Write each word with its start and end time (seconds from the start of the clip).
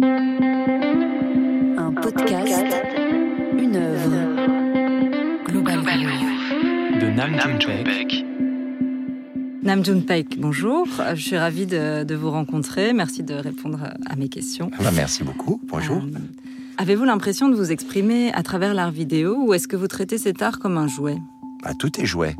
Un 0.00 1.92
podcast, 2.00 2.64
une 3.58 3.74
œuvre. 3.74 5.44
Global, 5.44 5.80
de 7.00 7.06
Nam 7.06 7.32
June 7.40 7.58
Paik. 7.84 8.24
Nam 9.62 9.84
June 9.84 10.04
Paik, 10.04 10.38
bonjour. 10.38 10.86
Je 11.14 11.20
suis 11.20 11.36
ravie 11.36 11.66
de, 11.66 12.04
de, 12.04 12.14
vous 12.14 12.30
rencontrer. 12.30 12.92
Merci 12.92 13.24
de 13.24 13.34
répondre 13.34 13.80
à 14.06 14.14
mes 14.14 14.28
questions. 14.28 14.70
Ah 14.78 14.84
bah, 14.84 14.90
merci 14.94 15.24
beaucoup. 15.24 15.60
Bonjour. 15.64 15.96
Euh, 15.96 16.18
Avez-vous 16.76 17.04
l'impression 17.04 17.48
de 17.48 17.56
vous 17.56 17.72
exprimer 17.72 18.32
à 18.34 18.44
travers 18.44 18.74
l'art 18.74 18.92
vidéo 18.92 19.36
ou 19.40 19.52
est-ce 19.54 19.66
que 19.66 19.76
vous 19.76 19.88
traitez 19.88 20.18
cet 20.18 20.42
art 20.42 20.60
comme 20.60 20.78
un 20.78 20.86
jouet? 20.86 21.18
Bah, 21.64 21.72
Tout 21.76 22.00
est 22.00 22.06
jouet. 22.06 22.36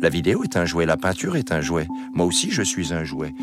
La 0.00 0.08
vidéo 0.08 0.42
est 0.42 0.56
un 0.56 0.64
jouet, 0.64 0.86
la 0.86 0.96
peinture 0.96 1.36
est 1.36 1.52
un 1.52 1.60
jouet. 1.60 1.86
Moi 2.14 2.24
aussi, 2.24 2.50
je 2.50 2.62
suis 2.62 2.94
un 2.94 3.04
jouet. 3.04 3.34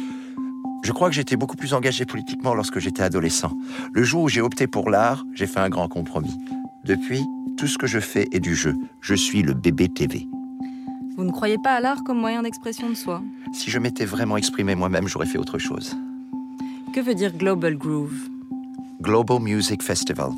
Je 0.83 0.91
crois 0.91 1.09
que 1.09 1.15
j'étais 1.15 1.35
beaucoup 1.35 1.57
plus 1.57 1.73
engagé 1.73 2.05
politiquement 2.05 2.53
lorsque 2.55 2.79
j'étais 2.79 3.03
adolescent. 3.03 3.51
Le 3.93 4.03
jour 4.03 4.23
où 4.23 4.29
j'ai 4.29 4.41
opté 4.41 4.67
pour 4.67 4.89
l'art, 4.89 5.25
j'ai 5.33 5.47
fait 5.47 5.59
un 5.59 5.69
grand 5.69 5.87
compromis. 5.87 6.35
Depuis, 6.83 7.23
tout 7.57 7.67
ce 7.67 7.77
que 7.77 7.85
je 7.85 7.99
fais 7.99 8.27
est 8.31 8.39
du 8.39 8.55
jeu. 8.55 8.75
Je 9.01 9.13
suis 9.13 9.43
le 9.43 9.53
bébé 9.53 9.89
TV. 9.89 10.27
Vous 11.15 11.23
ne 11.23 11.31
croyez 11.31 11.57
pas 11.63 11.73
à 11.73 11.79
l'art 11.81 12.03
comme 12.03 12.17
moyen 12.17 12.41
d'expression 12.41 12.89
de 12.89 12.95
soi? 12.95 13.21
Si 13.53 13.69
je 13.69 13.77
m'étais 13.77 14.05
vraiment 14.05 14.37
exprimé 14.37 14.73
moi-même, 14.73 15.07
j'aurais 15.07 15.27
fait 15.27 15.37
autre 15.37 15.59
chose. 15.59 15.95
Que 16.95 16.99
veut 16.99 17.13
dire 17.13 17.37
Global 17.37 17.77
Groove? 17.77 18.29
Global 19.01 19.39
Music 19.39 19.83
Festival. 19.83 20.31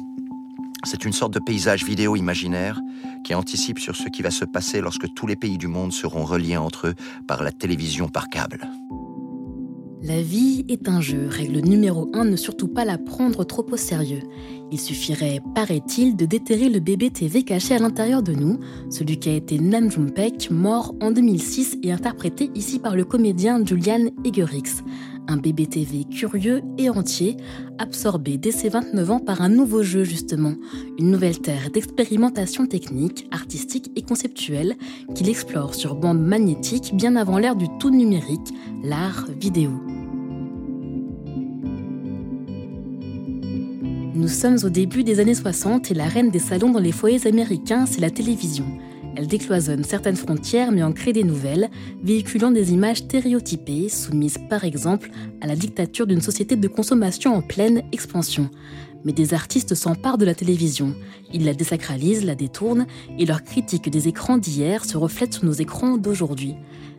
C'est 0.83 1.05
une 1.05 1.13
sorte 1.13 1.33
de 1.33 1.39
paysage 1.39 1.85
vidéo 1.85 2.17
imaginaire 2.17 2.81
qui 3.23 3.33
anticipe 3.33 3.79
sur 3.79 3.95
ce 3.95 4.09
qui 4.09 4.21
va 4.21 4.31
se 4.31 4.43
passer 4.43 4.81
lorsque 4.81 5.13
tous 5.13 5.27
les 5.27 5.37
pays 5.37 5.57
du 5.57 5.67
monde 5.67 5.93
seront 5.93 6.25
reliés 6.25 6.57
entre 6.57 6.87
eux 6.87 6.95
par 7.27 7.43
la 7.43 7.53
télévision 7.53 8.09
par 8.09 8.27
câble. 8.27 8.67
La 10.05 10.21
vie 10.21 10.65
est 10.67 10.89
un 10.89 10.99
jeu. 10.99 11.27
Règle 11.29 11.59
numéro 11.59 12.09
1, 12.13 12.25
ne 12.25 12.35
surtout 12.35 12.67
pas 12.67 12.83
la 12.83 12.97
prendre 12.97 13.45
trop 13.45 13.65
au 13.71 13.77
sérieux. 13.77 14.19
Il 14.69 14.77
suffirait, 14.77 15.39
paraît-il, 15.55 16.17
de 16.17 16.25
déterrer 16.25 16.67
le 16.67 16.81
bébé 16.81 17.09
TV 17.09 17.43
caché 17.43 17.75
à 17.75 17.79
l'intérieur 17.79 18.21
de 18.21 18.33
nous, 18.33 18.59
celui 18.89 19.17
qui 19.17 19.29
a 19.29 19.33
été 19.33 19.57
Nam 19.59 19.89
June 19.89 20.11
Paik, 20.11 20.51
mort 20.51 20.93
en 20.99 21.11
2006 21.11 21.77
et 21.83 21.93
interprété 21.93 22.51
ici 22.53 22.79
par 22.79 22.97
le 22.97 23.05
comédien 23.05 23.65
Julian 23.65 24.09
Egerix. 24.25 24.83
Un 25.27 25.37
bébé 25.37 25.67
TV 25.67 26.03
curieux 26.03 26.61
et 26.77 26.89
entier, 26.89 27.37
absorbé 27.77 28.37
dès 28.37 28.51
ses 28.51 28.69
29 28.69 29.11
ans 29.11 29.19
par 29.19 29.41
un 29.41 29.49
nouveau 29.49 29.81
jeu 29.81 30.03
justement, 30.03 30.55
une 30.99 31.11
nouvelle 31.11 31.39
terre 31.39 31.69
d'expérimentation 31.71 32.65
technique, 32.65 33.27
artistique 33.31 33.91
et 33.95 34.01
conceptuelle 34.01 34.75
qu'il 35.15 35.29
explore 35.29 35.75
sur 35.75 35.95
bande 35.95 36.21
magnétique 36.21 36.93
bien 36.93 37.15
avant 37.15 37.37
l'ère 37.37 37.55
du 37.55 37.67
tout 37.79 37.89
numérique, 37.89 38.53
l'art 38.83 39.27
vidéo. 39.39 39.71
Nous 44.15 44.27
sommes 44.27 44.57
au 44.63 44.69
début 44.69 45.03
des 45.03 45.19
années 45.19 45.33
60 45.33 45.89
et 45.89 45.93
la 45.93 46.05
reine 46.05 46.29
des 46.31 46.39
salons 46.39 46.69
dans 46.69 46.79
les 46.79 46.91
foyers 46.91 47.25
américains, 47.27 47.85
c'est 47.85 48.01
la 48.01 48.11
télévision. 48.11 48.65
Elle 49.15 49.27
décloisonne 49.27 49.83
certaines 49.83 50.15
frontières 50.15 50.71
mais 50.71 50.83
en 50.83 50.91
crée 50.91 51.13
des 51.13 51.23
nouvelles, 51.23 51.69
véhiculant 52.03 52.51
des 52.51 52.73
images 52.73 52.97
stéréotypées, 52.97 53.89
soumises 53.89 54.39
par 54.49 54.63
exemple 54.63 55.11
à 55.41 55.47
la 55.47 55.55
dictature 55.55 56.07
d'une 56.07 56.21
société 56.21 56.55
de 56.55 56.67
consommation 56.67 57.35
en 57.35 57.41
pleine 57.41 57.83
expansion. 57.91 58.49
Mais 59.05 59.13
des 59.13 59.33
artistes 59.33 59.75
s'emparent 59.75 60.17
de 60.17 60.25
la 60.25 60.33
télévision. 60.33 60.95
Ils 61.33 61.45
la 61.45 61.53
désacralisent, 61.53 62.25
la 62.25 62.35
détournent, 62.35 62.87
et 63.19 63.25
leur 63.25 63.43
critique 63.43 63.89
des 63.89 64.07
écrans 64.07 64.37
d'hier 64.37 64.85
se 64.85 64.97
reflète 64.97 65.33
sur 65.33 65.45
nos 65.45 65.51
écrans 65.51 65.97
d'aujourd'hui. 65.97 66.55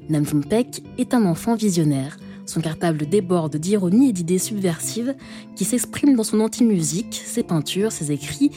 Nam 0.08 0.24
Paik 0.48 0.82
est 0.98 1.14
un 1.14 1.24
enfant 1.24 1.54
visionnaire. 1.54 2.18
Son 2.46 2.60
cartable 2.60 3.06
déborde 3.06 3.56
d'ironie 3.56 4.10
et 4.10 4.12
d'idées 4.12 4.38
subversives 4.38 5.14
qui 5.56 5.64
s'expriment 5.64 6.14
dans 6.14 6.24
son 6.24 6.40
anti-musique, 6.40 7.22
ses 7.24 7.42
peintures, 7.42 7.90
ses 7.90 8.12
écrits 8.12 8.50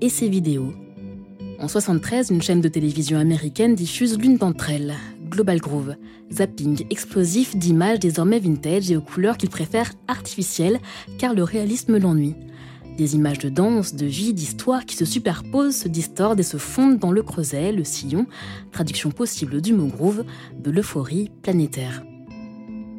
et 0.00 0.08
ses 0.08 0.30
vidéos. 0.30 0.72
En 1.64 1.68
73, 1.68 2.28
une 2.28 2.42
chaîne 2.42 2.60
de 2.60 2.68
télévision 2.68 3.18
américaine 3.18 3.74
diffuse 3.74 4.18
l'une 4.18 4.36
d'entre 4.36 4.68
elles, 4.68 4.92
Global 5.30 5.60
Groove, 5.60 5.94
zapping 6.30 6.84
explosif 6.90 7.56
d'images 7.56 8.00
désormais 8.00 8.38
vintage 8.38 8.90
et 8.90 8.98
aux 8.98 9.00
couleurs 9.00 9.38
qu'il 9.38 9.48
préfère 9.48 9.90
artificielles 10.06 10.78
car 11.16 11.32
le 11.32 11.42
réalisme 11.42 11.96
l'ennuie. 11.96 12.34
Des 12.98 13.14
images 13.14 13.38
de 13.38 13.48
danse, 13.48 13.94
de 13.94 14.04
vie, 14.04 14.34
d'histoire 14.34 14.84
qui 14.84 14.94
se 14.94 15.06
superposent, 15.06 15.76
se 15.76 15.88
distordent 15.88 16.40
et 16.40 16.42
se 16.42 16.58
fondent 16.58 16.98
dans 16.98 17.12
le 17.12 17.22
creuset, 17.22 17.72
le 17.72 17.82
sillon, 17.82 18.26
traduction 18.70 19.10
possible 19.10 19.62
du 19.62 19.72
mot 19.72 19.86
groove, 19.86 20.26
de 20.62 20.70
l'euphorie 20.70 21.30
planétaire. 21.40 22.02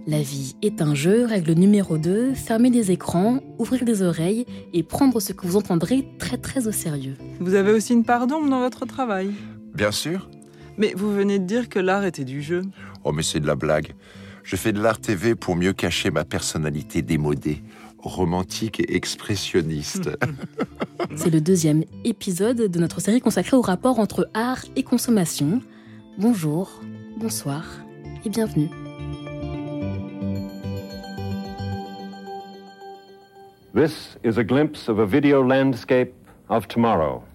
La 0.07 0.21
vie 0.21 0.55
est 0.61 0.83
un 0.83 0.93
jeu, 0.93 1.25
règle 1.25 1.53
numéro 1.53 1.97
2, 1.97 2.35
fermer 2.35 2.69
les 2.69 2.91
écrans, 2.91 3.39
ouvrir 3.57 3.83
les 3.85 4.03
oreilles 4.03 4.45
et 4.71 4.83
prendre 4.83 5.19
ce 5.19 5.33
que 5.33 5.47
vous 5.47 5.55
entendrez 5.55 6.07
très 6.19 6.37
très 6.37 6.67
au 6.67 6.71
sérieux. 6.71 7.15
Vous 7.39 7.55
avez 7.55 7.71
aussi 7.71 7.93
une 7.93 8.03
part 8.03 8.27
d'ombre 8.27 8.47
dans 8.47 8.59
votre 8.59 8.85
travail 8.85 9.31
Bien 9.73 9.91
sûr. 9.91 10.29
Mais 10.77 10.93
vous 10.95 11.11
venez 11.11 11.39
de 11.39 11.45
dire 11.45 11.69
que 11.69 11.79
l'art 11.79 12.05
était 12.05 12.23
du 12.23 12.43
jeu. 12.43 12.61
Oh 13.03 13.11
mais 13.13 13.23
c'est 13.23 13.39
de 13.39 13.47
la 13.47 13.55
blague. 13.55 13.95
Je 14.43 14.55
fais 14.55 14.71
de 14.71 14.79
l'art 14.79 14.99
TV 14.99 15.33
pour 15.33 15.55
mieux 15.55 15.73
cacher 15.73 16.11
ma 16.11 16.23
personnalité 16.23 17.01
démodée, 17.01 17.63
romantique 17.97 18.79
et 18.79 18.95
expressionniste. 18.95 20.11
c'est 21.15 21.31
le 21.31 21.41
deuxième 21.41 21.83
épisode 22.03 22.57
de 22.57 22.79
notre 22.79 23.01
série 23.01 23.21
consacrée 23.21 23.57
au 23.57 23.61
rapport 23.61 23.97
entre 23.97 24.29
art 24.35 24.65
et 24.75 24.83
consommation. 24.83 25.63
Bonjour, 26.19 26.79
bonsoir 27.17 27.65
et 28.23 28.29
bienvenue. 28.29 28.69
This 33.75 34.15
is 34.23 34.37
a 34.37 34.43
glimpse 34.45 34.87
of 34.87 34.99
a 34.99 35.05
video 35.05 35.45
landscape 35.45 36.13
of 36.47 36.65
tomorrow, 36.69 37.25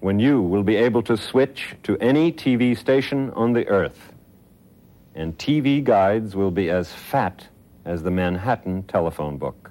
when 0.00 0.18
you 0.18 0.42
will 0.42 0.64
be 0.64 0.74
able 0.74 1.00
to 1.04 1.16
switch 1.16 1.76
to 1.84 1.96
any 1.98 2.32
TV 2.32 2.76
station 2.76 3.30
on 3.36 3.52
the 3.52 3.68
earth. 3.68 4.12
And 5.14 5.38
TV 5.38 5.84
guides 5.84 6.34
will 6.34 6.50
be 6.50 6.70
as 6.70 6.92
fat 6.92 7.46
as 7.84 8.02
the 8.02 8.10
Manhattan 8.10 8.82
telephone 8.88 9.38
book. 9.38 9.65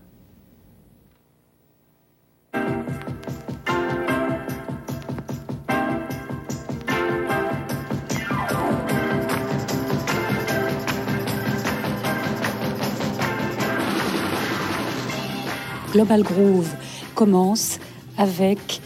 Global 15.95 16.23
Groove 16.23 16.73
commence 17.13 17.79
avec 18.17 18.81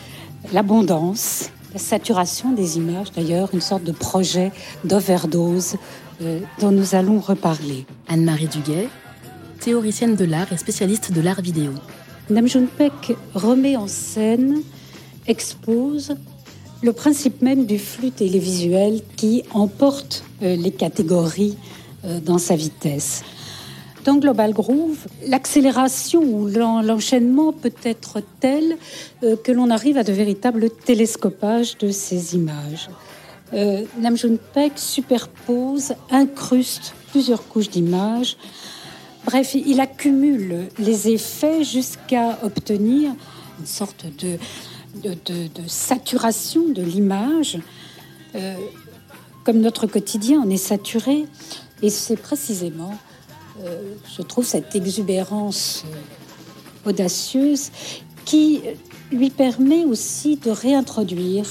l'abondance, 0.53 1.49
la 1.73 1.79
saturation 1.79 2.51
des 2.51 2.77
images, 2.77 3.11
d'ailleurs 3.15 3.49
une 3.51 3.61
sorte 3.61 3.83
de 3.83 3.91
projet 3.91 4.51
d'overdose 4.83 5.77
euh, 6.21 6.39
dont 6.61 6.69
nous 6.69 6.93
allons 6.93 7.19
reparler. 7.19 7.87
Anne-Marie 8.07 8.45
Duguet, 8.45 8.89
théoricienne 9.59 10.15
de 10.15 10.23
l'art 10.23 10.53
et 10.53 10.57
spécialiste 10.57 11.11
de 11.11 11.19
l'art 11.19 11.41
vidéo. 11.41 11.71
Nam 12.29 12.45
Paik 12.77 13.17
remet 13.33 13.75
en 13.75 13.87
scène, 13.87 14.61
expose 15.25 16.15
le 16.83 16.93
principe 16.93 17.41
même 17.41 17.65
du 17.65 17.79
flux 17.79 18.11
télévisuel 18.11 19.01
qui 19.15 19.41
emporte 19.55 20.23
euh, 20.43 20.55
les 20.55 20.71
catégories 20.71 21.57
euh, 22.05 22.19
dans 22.19 22.37
sa 22.37 22.55
vitesse. 22.55 23.23
Dans 24.05 24.15
Global 24.15 24.53
Groove, 24.53 25.07
l'accélération 25.27 26.21
ou 26.21 26.47
l'enchaînement 26.47 27.51
peut 27.51 27.73
être 27.83 28.21
tel 28.39 28.77
euh, 29.23 29.35
que 29.35 29.51
l'on 29.51 29.69
arrive 29.69 29.97
à 29.97 30.03
de 30.03 30.13
véritables 30.13 30.69
télescopages 30.69 31.77
de 31.77 31.91
ces 31.91 32.35
images. 32.35 32.89
Euh, 33.53 33.85
Paik 34.53 34.73
superpose, 34.77 35.93
incruste 36.11 36.93
plusieurs 37.11 37.47
couches 37.47 37.69
d'images. 37.69 38.37
Bref, 39.25 39.53
il 39.55 39.81
accumule 39.81 40.67
les 40.77 41.09
effets 41.09 41.63
jusqu'à 41.63 42.39
obtenir 42.43 43.11
une 43.59 43.65
sorte 43.65 44.05
de, 44.19 44.37
de, 45.03 45.67
saturation 45.67 46.69
de 46.69 46.81
l'image. 46.81 47.59
Euh, 48.35 48.55
comme 49.43 49.59
notre 49.59 49.87
quotidien 49.87 50.41
en 50.41 50.49
est 50.49 50.57
saturé, 50.57 51.25
et 51.81 51.89
c'est 51.89 52.17
précisément 52.17 52.93
euh, 53.61 53.95
je 54.15 54.21
trouve, 54.21 54.45
cette 54.45 54.75
exubérance 54.75 55.83
euh, 55.85 56.89
audacieuse 56.89 57.71
qui 58.23 58.61
lui 59.11 59.29
permet 59.29 59.83
aussi 59.83 60.37
de 60.37 60.49
réintroduire 60.49 61.45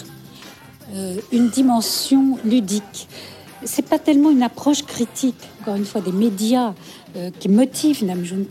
euh, 0.94 1.16
une 1.32 1.50
dimension 1.50 2.38
ludique. 2.44 3.08
C'est 3.64 3.84
pas 3.84 3.98
tellement 3.98 4.30
une 4.30 4.42
approche 4.42 4.84
critique, 4.84 5.36
encore 5.60 5.74
une 5.74 5.84
fois, 5.84 6.00
des 6.00 6.12
médias 6.12 6.74
qui 7.40 7.48
motivent 7.48 8.04
Nam 8.04 8.24
June 8.24 8.46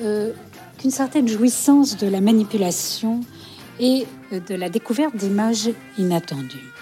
qu'une 0.00 0.90
certaine 0.90 1.28
jouissance 1.28 1.96
de 1.96 2.08
la 2.08 2.20
manipulation 2.20 3.20
et 3.78 4.06
de 4.32 4.54
la 4.56 4.68
découverte 4.68 5.14
d'images 5.14 5.70
inattendues. 5.98 6.72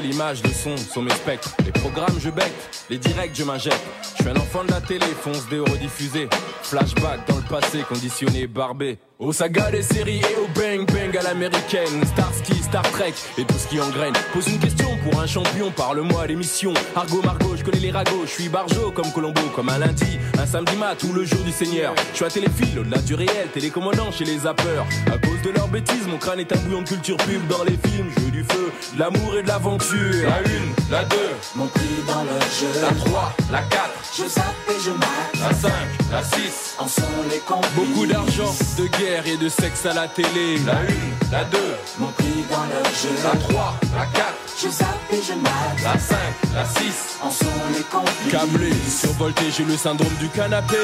L'image, 0.00 0.42
le 0.42 0.50
son 0.50 0.76
sont 0.76 1.02
mes 1.02 1.12
spectres. 1.12 1.54
Les 1.64 1.72
programmes, 1.72 2.18
je 2.20 2.30
bec, 2.30 2.52
les 2.90 2.98
directs, 2.98 3.34
je 3.34 3.44
m'injecte. 3.44 3.80
Je 4.16 4.22
suis 4.22 4.30
un 4.30 4.36
enfant 4.36 4.64
de 4.64 4.70
la 4.70 4.80
télé, 4.80 5.06
fonce 5.20 5.48
des 5.48 5.58
rediffusés. 5.58 6.28
Flashback 6.62 7.28
dans 7.28 7.36
le 7.36 7.42
passé, 7.42 7.84
conditionné, 7.88 8.46
barbé. 8.46 8.98
Au 9.18 9.32
saga 9.32 9.70
des 9.70 9.82
séries 9.82 10.20
et 10.20 10.36
au 10.36 10.48
bang 10.54 10.86
bang 10.86 11.16
à 11.16 11.22
l'américaine. 11.22 12.04
Starsky, 12.06 12.54
Star 12.74 12.90
Trek 12.90 13.14
et 13.38 13.44
tout 13.44 13.54
ce 13.56 13.68
qui 13.68 13.80
engraine. 13.80 14.14
Pose 14.32 14.48
une 14.48 14.58
question 14.58 14.88
pour 15.04 15.20
un 15.20 15.28
champion, 15.28 15.70
parle-moi 15.70 16.26
d'émission. 16.26 16.74
Argo 16.96 17.22
Margot, 17.22 17.54
je 17.56 17.62
connais 17.62 17.78
les 17.78 17.92
ragots, 17.92 18.22
je 18.26 18.30
suis 18.32 18.48
barjo 18.48 18.90
comme 18.90 19.12
Colombo, 19.12 19.42
comme 19.54 19.68
un 19.68 19.78
lundi, 19.78 20.18
un 20.36 20.44
samedi 20.44 20.74
mat 20.74 21.00
ou 21.04 21.12
le 21.12 21.24
jour 21.24 21.38
du 21.44 21.52
Seigneur. 21.52 21.94
Je 22.10 22.16
suis 22.16 22.24
à 22.24 22.30
téléphile, 22.30 22.80
au-delà 22.80 22.98
du 22.98 23.14
réel, 23.14 23.46
télécommandant 23.54 24.10
chez 24.10 24.24
les 24.24 24.38
zappeurs. 24.38 24.86
À 25.06 25.18
cause 25.18 25.40
de 25.44 25.50
leurs 25.50 25.68
bêtises, 25.68 26.08
mon 26.08 26.18
crâne 26.18 26.40
est 26.40 26.52
un 26.52 26.56
bouillon 26.56 26.82
de 26.82 26.88
culture 26.88 27.16
pub 27.18 27.46
dans 27.46 27.62
les 27.62 27.78
films. 27.88 28.10
Jeu 28.18 28.30
du 28.32 28.42
feu, 28.42 28.72
de 28.94 28.98
l'amour 28.98 29.36
et 29.38 29.44
de 29.44 29.46
l'aventure. 29.48 30.28
La 30.28 30.40
une, 30.40 30.72
la 30.90 31.04
deux, 31.04 31.30
Mon 31.54 31.68
prix 31.68 31.84
dans 32.08 32.24
leur 32.24 32.42
jeu. 32.42 32.80
la 32.82 32.92
trois, 33.04 33.32
la 33.52 33.62
quatre, 33.62 34.02
Je 34.18 34.24
zappe 34.26 34.44
et 34.68 34.82
je 34.84 34.90
mate. 34.90 35.40
la 35.40 35.54
cinq, 35.54 35.70
la 36.10 36.22
six. 36.24 36.74
En 36.80 36.88
sont 36.88 37.02
les 37.30 37.38
complices. 37.38 37.70
Beaucoup 37.76 38.06
d'argent, 38.06 38.52
de 38.78 38.86
guerre 38.98 39.28
et 39.28 39.36
de 39.36 39.48
sexe 39.48 39.86
à 39.86 39.94
la 39.94 40.08
télé. 40.08 40.58
La 40.66 40.82
une, 40.82 41.30
la 41.30 41.44
deux, 41.44 41.76
Mon 42.00 42.08
prix 42.08 42.24
dans 42.50 42.63
leur 42.68 42.84
jeu. 42.84 43.10
la 43.22 43.38
trois, 43.40 43.74
la 43.96 44.06
quatre, 44.06 44.34
Je 44.60 44.68
zappe 44.68 45.12
et 45.12 45.22
je 45.22 45.34
mate. 45.34 45.82
la 45.82 45.98
cinq, 45.98 46.34
la 46.54 46.64
six. 46.64 47.18
En 47.22 47.30
sont 47.30 47.46
les 47.76 47.82
complices. 47.82 48.30
Câblé, 48.30 48.72
survolté, 48.88 49.44
j'ai 49.56 49.64
le 49.64 49.76
syndrome 49.76 50.14
du 50.20 50.28
canapé. 50.28 50.76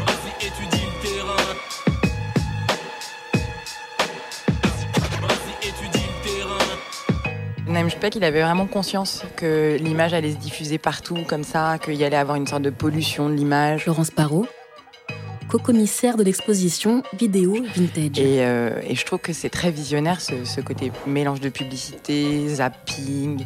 Vas-y, 0.00 0.46
étudie 0.46 0.84
le 0.86 1.02
terrain. 1.02 1.54
Vas-y, 5.20 5.68
étudie 5.68 6.06
le 6.06 6.24
terrain. 6.24 7.72
Naim 7.72 7.88
Speck, 7.90 8.16
il 8.16 8.24
avait 8.24 8.42
vraiment 8.42 8.66
conscience 8.66 9.22
que 9.36 9.76
l'image 9.80 10.12
allait 10.14 10.32
se 10.32 10.36
diffuser 10.36 10.78
partout 10.78 11.18
comme 11.28 11.44
ça, 11.44 11.78
qu'il 11.82 11.94
y 11.94 12.04
allait 12.04 12.16
avoir 12.16 12.36
une 12.36 12.46
sorte 12.46 12.62
de 12.62 12.70
pollution 12.70 13.28
de 13.28 13.34
l'image. 13.34 13.82
Florence 13.82 14.10
Parot, 14.10 14.46
co-commissaire 15.52 16.16
de 16.16 16.22
l'exposition 16.22 17.02
Vidéo 17.12 17.58
Vintage. 17.76 18.18
Et, 18.18 18.42
euh, 18.42 18.80
et 18.82 18.94
je 18.94 19.04
trouve 19.04 19.18
que 19.18 19.34
c'est 19.34 19.50
très 19.50 19.70
visionnaire 19.70 20.18
ce, 20.22 20.60
côté 20.62 20.90
mélange 21.06 21.40
de 21.40 21.50
publicité, 21.50 22.48
zapping, 22.48 23.44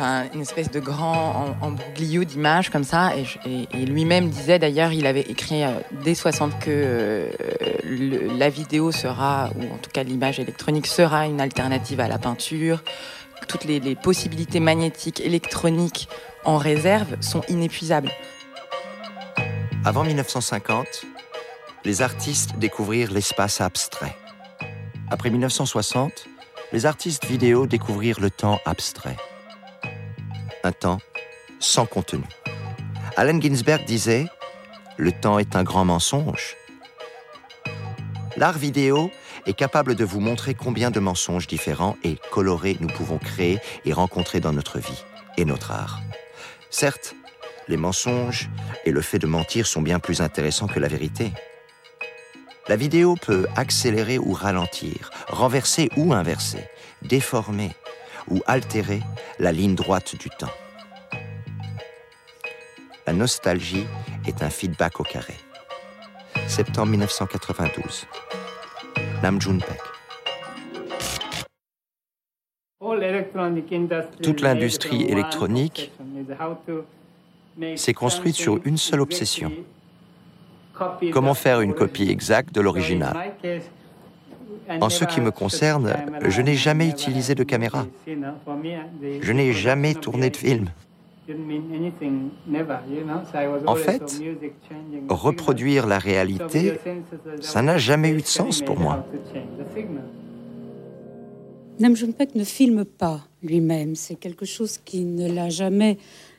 une 0.00 0.40
espèce 0.40 0.72
de 0.72 0.80
grand 0.80 1.54
em- 1.62 1.68
embrouglio 1.68 2.24
d'images 2.24 2.68
comme 2.68 2.82
ça. 2.82 3.12
Et, 3.46 3.86
lui-même 3.86 4.28
disait 4.28 4.58
d'ailleurs, 4.58 4.92
il 4.92 5.06
avait 5.06 5.20
écrit 5.20 5.62
euh, 5.62 5.70
dès 6.02 6.16
60 6.16 6.58
que 6.58 6.64
euh, 6.68 7.28
la 8.36 8.48
vidéo 8.48 8.90
sera, 8.90 9.50
ou 9.54 9.72
en 9.72 9.78
tout 9.78 9.90
cas 9.92 10.02
l'image 10.02 10.40
électronique 10.40 10.88
sera 10.88 11.26
une 11.26 11.40
alternative 11.40 12.00
à 12.00 12.08
la 12.08 12.18
peinture. 12.18 12.82
Toutes 13.46 13.66
les, 13.66 13.78
les 13.78 13.94
possibilités 13.94 14.58
magnétiques, 14.58 15.20
électroniques 15.20 16.08
en 16.44 16.58
réserve 16.58 17.16
sont 17.20 17.42
inépuisables. 17.48 18.10
Avant 19.86 20.02
1950, 20.02 21.04
les 21.84 22.00
artistes 22.00 22.56
découvrirent 22.56 23.12
l'espace 23.12 23.60
abstrait. 23.60 24.16
Après 25.10 25.28
1960, 25.28 26.24
les 26.72 26.86
artistes 26.86 27.26
vidéo 27.26 27.66
découvrirent 27.66 28.18
le 28.18 28.30
temps 28.30 28.60
abstrait. 28.64 29.18
Un 30.62 30.72
temps 30.72 31.00
sans 31.60 31.84
contenu. 31.84 32.24
Allen 33.18 33.42
Ginsberg 33.42 33.84
disait 33.84 34.26
Le 34.96 35.12
temps 35.12 35.38
est 35.38 35.54
un 35.54 35.62
grand 35.62 35.84
mensonge. 35.84 36.56
L'art 38.38 38.56
vidéo 38.56 39.10
est 39.44 39.52
capable 39.52 39.96
de 39.96 40.04
vous 40.06 40.20
montrer 40.20 40.54
combien 40.54 40.90
de 40.90 40.98
mensonges 40.98 41.46
différents 41.46 41.98
et 42.02 42.16
colorés 42.30 42.78
nous 42.80 42.88
pouvons 42.88 43.18
créer 43.18 43.58
et 43.84 43.92
rencontrer 43.92 44.40
dans 44.40 44.54
notre 44.54 44.78
vie 44.78 45.04
et 45.36 45.44
notre 45.44 45.72
art. 45.72 46.00
Certes, 46.70 47.14
les 47.68 47.76
mensonges 47.76 48.48
et 48.84 48.90
le 48.90 49.00
fait 49.00 49.18
de 49.18 49.26
mentir 49.26 49.66
sont 49.66 49.82
bien 49.82 49.98
plus 49.98 50.20
intéressants 50.20 50.66
que 50.66 50.80
la 50.80 50.88
vérité. 50.88 51.32
La 52.68 52.76
vidéo 52.76 53.14
peut 53.14 53.46
accélérer 53.56 54.18
ou 54.18 54.32
ralentir, 54.32 55.10
renverser 55.28 55.90
ou 55.96 56.12
inverser, 56.12 56.64
déformer 57.02 57.72
ou 58.28 58.40
altérer 58.46 59.02
la 59.38 59.52
ligne 59.52 59.74
droite 59.74 60.16
du 60.16 60.30
temps. 60.30 60.52
La 63.06 63.12
nostalgie 63.12 63.86
est 64.26 64.42
un 64.42 64.48
feedback 64.48 64.98
au 65.00 65.04
carré. 65.04 65.34
Septembre 66.46 66.88
1992. 66.88 68.06
Nam 69.22 69.40
June 69.40 69.60
Paik. 69.60 69.80
Toute 74.22 74.40
l'industrie 74.40 75.04
électronique 75.04 75.92
s'est 77.76 77.94
construite 77.94 78.34
sur 78.34 78.60
une 78.64 78.76
seule 78.76 79.00
obsession. 79.00 79.52
Comment 81.12 81.34
faire 81.34 81.60
une 81.60 81.74
copie 81.74 82.10
exacte 82.10 82.54
de 82.54 82.60
l'original 82.60 83.32
En 84.80 84.88
ce 84.88 85.04
qui 85.04 85.20
me 85.20 85.30
concerne, 85.30 85.94
je 86.26 86.42
n'ai 86.42 86.54
jamais 86.54 86.88
utilisé 86.88 87.34
de 87.34 87.44
caméra. 87.44 87.86
Je 88.06 89.32
n'ai 89.32 89.52
jamais 89.52 89.94
tourné 89.94 90.30
de 90.30 90.36
film. 90.36 90.68
En 93.66 93.76
fait, 93.76 94.22
reproduire 95.08 95.86
la 95.86 95.98
réalité, 95.98 96.74
ça 97.40 97.62
n'a 97.62 97.78
jamais 97.78 98.10
eu 98.10 98.20
de 98.20 98.26
sens 98.26 98.60
pour 98.60 98.78
moi. 98.78 99.06
Nam 101.80 101.96
June 101.96 102.14
ne 102.34 102.44
filme 102.44 102.84
pas 102.84 103.26
lui-même. 103.42 103.96
C'est 103.96 104.14
quelque 104.14 104.44
chose 104.44 104.78
qui 104.78 105.04
ne 105.04 105.32
l'a 105.32 105.48
jamais 105.48 105.98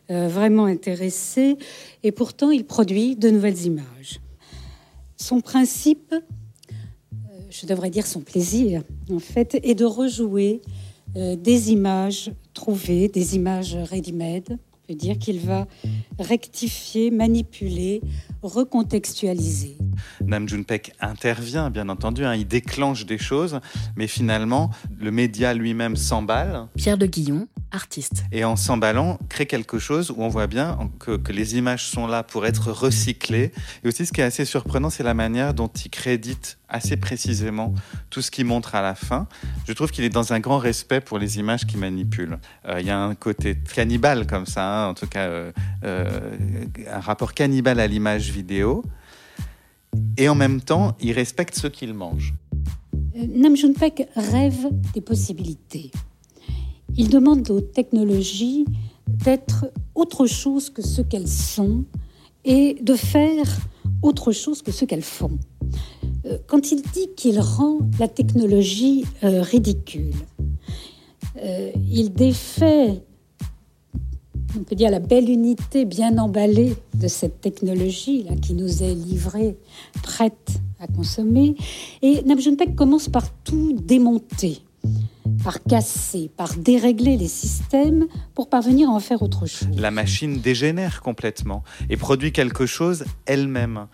vraiment 0.10 0.66
intéressé. 0.66 1.58
Et 2.04 2.12
pourtant, 2.12 2.52
il 2.52 2.66
produit 2.66 3.16
de 3.16 3.30
nouvelles 3.30 3.66
images. 3.66 4.20
Son 5.18 5.40
principe, 5.42 6.14
euh, 6.14 7.18
je 7.50 7.66
devrais 7.66 7.90
dire 7.90 8.06
son 8.06 8.20
plaisir, 8.20 8.84
en 9.12 9.20
fait, 9.20 9.58
est 9.64 9.76
de 9.76 9.86
rejouer 9.86 10.62
euh, 11.16 11.36
des 11.36 11.72
images 11.72 12.32
trouvées, 12.54 13.08
des 13.08 13.36
images 13.36 13.76
ready-made. 13.76 14.58
Je 14.88 14.94
veux 14.94 15.00
dire 15.00 15.18
qu'il 15.18 15.40
va 15.40 15.68
rectifier, 16.20 17.12
manipuler, 17.12 18.02
recontextualiser. 18.48 19.78
Nam 20.26 20.48
June 20.48 20.66
Paik 20.66 20.94
intervient, 21.00 21.70
bien 21.70 21.90
entendu, 21.90 22.26
hein, 22.26 22.36
il 22.36 22.48
déclenche 22.48 23.06
des 23.06 23.18
choses, 23.18 23.60
mais 23.96 24.08
finalement, 24.08 24.72
le 25.00 25.12
média 25.12 25.54
lui-même 25.54 25.96
s'emballe. 25.96 26.68
Pierre 26.76 26.98
de 26.98 27.06
Guillon, 27.06 27.48
artiste. 27.72 28.26
Et 28.32 28.44
en 28.44 28.56
s'emballant, 28.56 29.20
crée 29.30 29.46
quelque 29.46 29.80
chose 29.80 30.12
où 30.12 30.22
on 30.22 30.30
voit 30.30 30.48
bien 30.48 30.78
que, 31.00 31.18
que, 31.18 31.32
les 31.32 31.58
images 31.58 31.86
sont 31.86 32.08
là 32.08 32.24
pour 32.24 32.46
être 32.46 32.72
recyclées. 32.72 33.52
Et 33.84 33.88
aussi, 33.88 34.06
ce 34.06 34.14
qui 34.14 34.22
est 34.22 34.26
assez 34.26 34.46
surprenant, 34.46 34.90
c'est 34.90 35.04
la 35.04 35.14
manière 35.14 35.54
dont 35.54 35.68
il 35.68 35.90
crédite 35.90 36.58
assez 36.70 36.98
précisément 36.98 37.74
tout 38.10 38.22
ce 38.22 38.32
qu'il 38.32 38.46
montre 38.46 38.76
à 38.76 38.82
la 38.82 38.96
fin. 38.96 39.28
Je 39.68 39.74
trouve 39.74 39.92
qu'il 39.92 40.04
est 40.04 40.10
dans 40.10 40.34
un 40.34 40.40
grand 40.40 40.58
respect 40.58 41.02
pour 41.02 41.20
les 41.20 41.40
images 41.40 41.66
qu'il 41.66 41.80
manipule. 41.80 42.40
Euh, 42.68 42.80
il 42.80 42.88
y 42.88 42.90
a 42.90 43.00
un 43.00 43.16
côté 43.16 43.56
cannibale 43.74 44.26
comme 44.28 44.46
ça, 44.46 44.86
hein, 44.86 44.88
en 44.90 44.94
tout 44.94 45.08
cas, 45.08 45.28
euh, 45.28 45.52
euh, 45.84 46.20
un 46.92 47.00
rapport 47.00 47.34
cannibale 47.34 47.80
à 47.80 47.88
l'image 47.88 48.32
Et 50.18 50.30
en 50.30 50.36
même 50.36 50.62
temps, 50.62 50.96
il 51.00 51.14
respecte 51.14 51.56
ce 51.56 51.68
qu'il 51.68 51.94
mange. 51.94 52.34
Nam 53.16 53.56
June 53.56 53.74
rêve 54.16 54.68
des 54.94 55.02
possibilités. 55.02 55.92
Il 56.98 57.10
demande 57.10 57.50
aux 57.50 57.62
technologies 57.62 58.66
d'être 59.08 59.72
autre 59.94 60.26
chose 60.26 60.70
que 60.70 60.82
ce 60.82 61.02
qu'elles 61.02 61.28
sont 61.28 61.86
et 62.44 62.78
de 62.82 62.96
faire 62.96 63.46
autre 64.02 64.32
chose 64.32 64.62
que 64.62 64.72
ce 64.72 64.86
qu'elles 64.86 65.02
font. 65.02 65.38
Quand 66.48 66.72
il 66.72 66.82
dit 66.82 67.10
qu'il 67.16 67.40
rend 67.40 67.80
la 68.00 68.08
technologie 68.08 69.06
euh, 69.24 69.42
ridicule, 69.42 70.14
euh, 71.38 71.72
il 71.92 72.14
défait, 72.14 73.04
on 74.58 74.64
peut 74.64 74.76
dire, 74.76 74.90
la 74.90 75.00
belle 75.00 75.30
unité 75.30 75.86
bien 75.86 76.18
emballée 76.18 76.76
de 76.94 77.08
cette 77.08 77.42
technologie 77.42 78.24
là, 78.24 78.36
qui 78.36 78.54
nous 78.54 78.84
est 78.84 78.94
livrée, 78.94 79.56
prête 80.04 80.60
à 80.80 80.88
consommer. 80.88 81.56
Et 82.02 82.24
Paik 82.58 82.76
commence 82.76 83.10
par 83.10 83.32
tout 83.44 83.74
démonter 83.74 84.62
par 85.44 85.64
casser, 85.64 86.30
par 86.36 86.56
dérégler 86.56 87.18
les 87.18 87.28
systèmes 87.28 88.06
pour 88.34 88.50
parvenir 88.50 88.90
à 88.90 88.94
en 88.94 89.00
faire 89.00 89.22
autre 89.22 89.46
chose. 89.46 89.70
La 89.78 89.92
machine 89.92 90.40
dégénère 90.40 91.02
complètement 91.02 91.64
et 91.90 91.98
produit 91.98 92.32
quelque 92.32 92.66
chose 92.66 93.06
elle-même. 93.26 93.88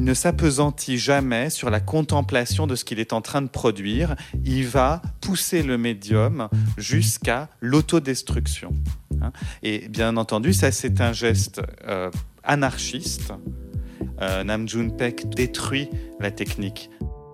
Il 0.00 0.04
ne 0.04 0.14
s'apesantit 0.14 0.96
jamais 0.96 1.50
sur 1.50 1.68
la 1.68 1.78
contemplation 1.78 2.66
de 2.66 2.74
ce 2.74 2.86
qu'il 2.86 3.00
est 3.00 3.12
en 3.12 3.20
train 3.20 3.42
de 3.42 3.50
produire. 3.50 4.16
Il 4.46 4.66
va 4.66 5.02
pousser 5.20 5.62
le 5.62 5.76
médium 5.76 6.48
jusqu'à 6.78 7.50
l'autodestruction. 7.60 8.72
Et 9.62 9.88
bien 9.90 10.16
entendu, 10.16 10.54
ça 10.54 10.72
c'est 10.72 11.02
un 11.02 11.12
geste 11.12 11.60
euh, 11.86 12.10
anarchiste. 12.44 13.34
Euh, 14.22 14.42
Nam 14.42 14.66
June 14.66 14.96
Paik 14.96 15.28
détruit 15.28 15.90
la 16.18 16.30
technique 16.30 16.88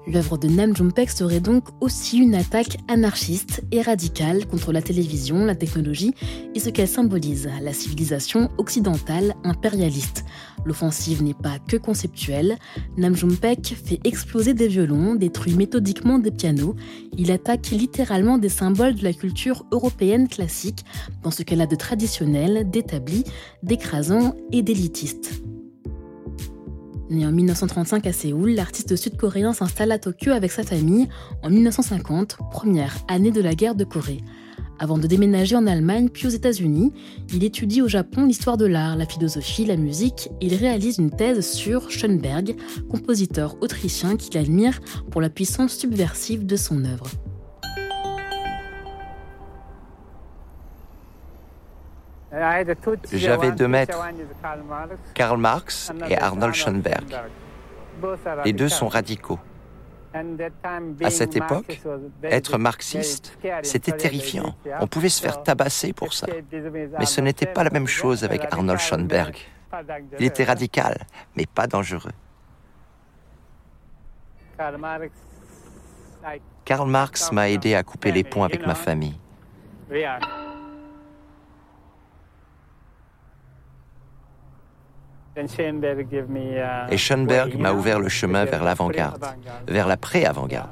L'œuvre 0.07 0.39
de 0.39 0.47
Nam 0.47 0.77
June-paik 0.77 1.11
serait 1.11 1.41
donc 1.41 1.65
aussi 1.81 2.19
une 2.19 2.37
attaque 2.37 2.77
anarchiste 2.87 3.65
et 3.73 3.83
radicale 3.83 4.47
contre 4.47 4.73
la 4.73 4.81
télévision, 4.81 5.45
la 5.45 5.57
technologie 5.57 6.15
et 6.55 6.61
ce 6.61 6.71
qu'elle 6.71 6.87
symbolise, 6.87 7.51
la 7.61 7.73
civilisation 7.73 8.49
occidentale 8.57 9.35
impérialiste. 9.43 10.25
L'offensive 10.65 11.25
n'est 11.25 11.35
pas 11.35 11.59
que 11.59 11.77
conceptuelle. 11.77 12.57
Nam 12.97 13.17
June-paik 13.17 13.75
fait 13.85 13.99
exploser 14.05 14.55
des 14.55 14.69
violons, 14.69 15.17
détruit 15.17 15.55
méthodiquement 15.55 16.21
des 16.21 16.31
pianos. 16.31 16.77
Il 17.19 17.33
attaque 17.33 17.71
littéralement 17.71 18.39
des 18.39 18.49
symboles 18.49 18.95
de 18.95 19.03
la 19.03 19.13
culture 19.13 19.67
européenne 19.73 20.29
classique 20.29 20.85
dans 21.25 21.33
ce 21.33 21.43
qu'elle 21.43 21.61
a 21.61 21.67
de 21.67 21.77
traditionnel, 21.77 22.71
d'établi, 22.71 23.25
d'écrasant 23.65 24.35
et 24.53 24.63
d'élitiste. 24.63 25.46
Né 27.09 27.25
en 27.25 27.31
1935 27.31 28.07
à 28.07 28.13
Séoul, 28.13 28.51
l'artiste 28.51 28.97
sud-coréen 28.97 29.53
s'installe 29.53 29.93
à 29.93 29.99
Tokyo 29.99 30.33
avec 30.33 30.51
sa 30.51 30.65
famille 30.65 31.09
en 31.45 31.51
1950, 31.51 32.39
première 32.51 32.97
année 33.07 33.31
de 33.31 33.41
la 33.41 33.55
guerre 33.55 33.77
de 33.77 33.85
Corée. 33.85 34.23
Avant 34.79 34.99
de 34.99 35.07
déménager 35.07 35.55
en 35.55 35.67
Allemagne 35.67 36.09
puis 36.09 36.27
aux 36.27 36.31
États-Unis, 36.31 36.93
il 37.33 37.45
étudie 37.45 37.81
au 37.81 37.89
Japon 37.89 38.27
l'histoire 38.27 38.57
de 38.57 38.67
l'art, 38.67 38.97
la 38.97 39.07
philosophie, 39.07 39.65
la 39.65 39.77
musique 39.77 40.29
et 40.41 40.47
il 40.47 40.55
réalise 40.55 40.99
une 40.99 41.11
thèse 41.11 41.49
sur 41.49 41.91
Schoenberg, 41.91 42.57
compositeur 42.91 43.57
autrichien 43.63 44.17
qu'il 44.17 44.37
admire 44.37 44.81
pour 45.11 45.21
la 45.21 45.31
puissance 45.31 45.77
subversive 45.77 46.45
de 46.45 46.57
son 46.57 46.85
œuvre. 46.85 47.07
J'avais 53.13 53.53
deux 53.53 53.69
maîtres, 53.69 53.99
Karl 55.15 55.39
Marx 55.39 55.93
et 56.09 56.19
Arnold 56.19 56.55
Schoenberg. 56.55 57.05
Les 58.45 58.53
deux 58.53 58.69
sont 58.69 58.89
radicaux. 58.89 59.39
À 61.03 61.11
cette 61.11 61.37
époque, 61.37 61.81
être 62.23 62.59
marxiste, 62.59 63.39
c'était 63.63 63.93
terrifiant. 63.93 64.55
On 64.81 64.87
pouvait 64.87 65.09
se 65.09 65.23
faire 65.23 65.43
tabasser 65.43 65.93
pour 65.93 66.13
ça. 66.13 66.27
Mais 66.99 67.07
ce 67.07 67.21
n'était 67.21 67.47
pas 67.47 67.65
la 67.65 67.71
même 67.71 67.87
chose 67.87 68.25
avec 68.25 68.45
Arnold 68.51 68.81
Schoenberg. 68.81 69.37
Il 70.19 70.25
était 70.25 70.45
radical, 70.45 71.07
mais 71.37 71.47
pas 71.47 71.67
dangereux. 71.67 72.13
Karl 76.65 76.89
Marx 76.89 77.31
m'a 77.33 77.51
aidé 77.51 77.75
à 77.75 77.83
couper 77.83 78.11
les 78.11 78.25
ponts 78.25 78.45
avec 78.45 78.67
ma 78.67 78.75
famille. 78.75 79.19
Et 85.37 86.97
Schoenberg 86.97 87.57
m'a 87.59 87.73
ouvert 87.73 88.01
le 88.01 88.09
chemin 88.09 88.45
vers 88.45 88.65
l'avant-garde, 88.65 89.25
vers 89.69 89.87
la 89.87 89.97
pré-avant-garde. 89.97 90.71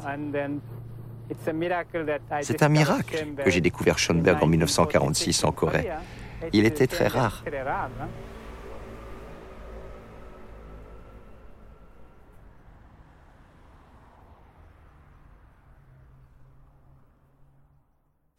C'est 2.43 2.63
un 2.63 2.69
miracle 2.69 3.27
que 3.45 3.51
j'ai 3.51 3.61
découvert 3.61 3.99
Schoenberg 3.99 4.43
en 4.43 4.47
1946 4.47 5.45
en 5.45 5.53
Corée. 5.53 5.91
Il 6.53 6.65
était 6.65 6.87
très 6.87 7.09
rare. 7.09 7.45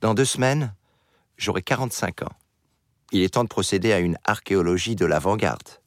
Dans 0.01 0.13
deux 0.13 0.25
semaines, 0.25 0.73
j'aurai 1.37 1.63
45 1.63 2.21
ans. 2.23 2.31
Il 3.11 3.23
est 3.23 3.33
temps 3.33 3.43
de 3.43 3.49
procéder 3.49 3.91
à 3.91 3.99
une 3.99 4.17
archéologie 4.23 4.95
de 4.95 5.05
l'avant-garde. 5.05 5.79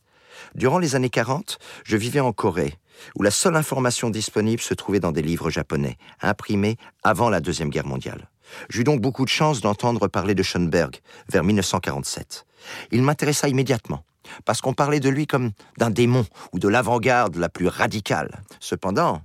Durant 0.55 0.79
les 0.79 0.95
années 0.95 1.11
40, 1.11 1.59
je 1.85 1.97
vivais 1.97 2.21
en 2.21 2.33
Corée, 2.33 2.79
où 3.17 3.23
la 3.23 3.31
seule 3.31 3.57
information 3.57 4.11
disponible 4.11 4.63
se 4.63 4.75
trouvait 4.75 5.01
dans 5.01 5.13
des 5.13 5.23
livres 5.23 5.51
japonais, 5.51 5.97
imprimés 6.21 6.77
avant 7.03 7.31
la 7.31 7.41
Deuxième 7.41 7.71
Guerre 7.71 7.87
mondiale. 7.87 8.29
J'eus 8.71 8.85
donc 8.85 9.01
beaucoup 9.01 9.25
de 9.25 9.31
chance 9.31 9.61
d'entendre 9.61 10.09
parler 10.09 10.35
de 10.35 10.43
Schoenberg 10.43 10.97
vers 11.29 11.45
1947. 11.45 12.47
Il 12.93 13.03
m'intéressa 13.03 13.49
immédiatement, 13.49 14.05
parce 14.45 14.61
qu'on 14.61 14.75
parlait 14.75 15.01
de 15.01 15.09
lui 15.09 15.27
comme 15.27 15.53
d'un 15.77 15.91
démon 15.91 16.25
ou 16.53 16.59
de 16.59 16.69
l'avant-garde 16.69 17.37
la 17.37 17.49
plus 17.49 17.69
radicale. 17.69 18.43
Cependant, 18.61 19.23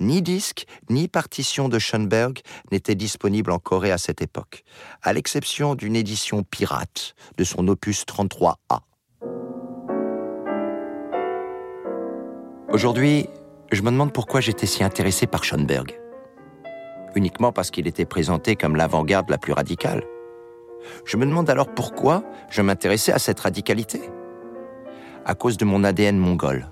ni 0.00 0.22
disque 0.22 0.66
ni 0.90 1.08
partition 1.08 1.68
de 1.68 1.78
Schoenberg 1.78 2.40
n'étaient 2.70 2.94
disponibles 2.94 3.50
en 3.50 3.58
Corée 3.58 3.92
à 3.92 3.98
cette 3.98 4.22
époque, 4.22 4.64
à 5.02 5.12
l'exception 5.12 5.74
d'une 5.74 5.96
édition 5.96 6.42
pirate 6.44 7.14
de 7.36 7.44
son 7.44 7.66
opus 7.68 8.04
33A. 8.04 8.80
Aujourd'hui, 12.72 13.28
je 13.70 13.82
me 13.82 13.90
demande 13.90 14.14
pourquoi 14.14 14.40
j'étais 14.40 14.64
si 14.64 14.82
intéressé 14.82 15.26
par 15.26 15.44
Schoenberg. 15.44 16.00
Uniquement 17.14 17.52
parce 17.52 17.70
qu'il 17.70 17.86
était 17.86 18.06
présenté 18.06 18.56
comme 18.56 18.76
l'avant-garde 18.76 19.28
la 19.28 19.36
plus 19.36 19.52
radicale. 19.52 20.02
Je 21.04 21.18
me 21.18 21.26
demande 21.26 21.50
alors 21.50 21.68
pourquoi 21.68 22.24
je 22.48 22.62
m'intéressais 22.62 23.12
à 23.12 23.18
cette 23.18 23.40
radicalité. 23.40 24.00
À 25.26 25.34
cause 25.34 25.58
de 25.58 25.66
mon 25.66 25.84
ADN 25.84 26.16
mongol. 26.16 26.70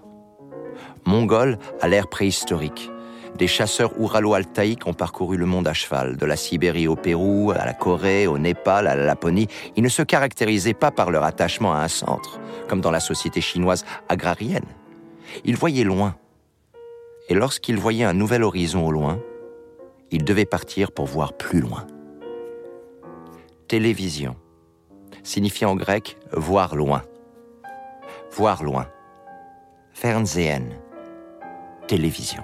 Mongol 1.04 1.58
à 1.82 1.88
l'ère 1.88 2.08
préhistorique. 2.08 2.90
Des 3.36 3.46
chasseurs 3.46 3.92
ouralo-altaïques 4.00 4.86
ont 4.86 4.94
parcouru 4.94 5.36
le 5.36 5.44
monde 5.44 5.68
à 5.68 5.74
cheval, 5.74 6.16
de 6.16 6.24
la 6.24 6.36
Sibérie 6.36 6.88
au 6.88 6.96
Pérou, 6.96 7.52
à 7.54 7.66
la 7.66 7.74
Corée, 7.74 8.26
au 8.26 8.38
Népal, 8.38 8.86
à 8.86 8.96
la 8.96 9.04
Laponie. 9.04 9.48
Ils 9.76 9.84
ne 9.84 9.90
se 9.90 10.00
caractérisaient 10.00 10.72
pas 10.72 10.90
par 10.92 11.10
leur 11.10 11.24
attachement 11.24 11.74
à 11.74 11.80
un 11.80 11.88
centre, 11.88 12.40
comme 12.68 12.80
dans 12.80 12.90
la 12.90 13.00
société 13.00 13.42
chinoise 13.42 13.84
agrarienne. 14.08 14.64
Il 15.44 15.56
voyait 15.56 15.84
loin. 15.84 16.16
Et 17.28 17.34
lorsqu'il 17.34 17.76
voyait 17.78 18.04
un 18.04 18.12
nouvel 18.12 18.42
horizon 18.42 18.86
au 18.86 18.90
loin, 18.90 19.20
il 20.10 20.24
devait 20.24 20.44
partir 20.44 20.90
pour 20.92 21.06
voir 21.06 21.32
plus 21.32 21.60
loin. 21.60 21.86
Télévision 23.68 24.36
signifie 25.22 25.64
en 25.64 25.76
grec 25.76 26.18
voir 26.32 26.74
loin. 26.74 27.02
Voir 28.32 28.64
loin. 28.64 28.86
Fernsehen. 29.92 30.76
Télévision. 31.86 32.42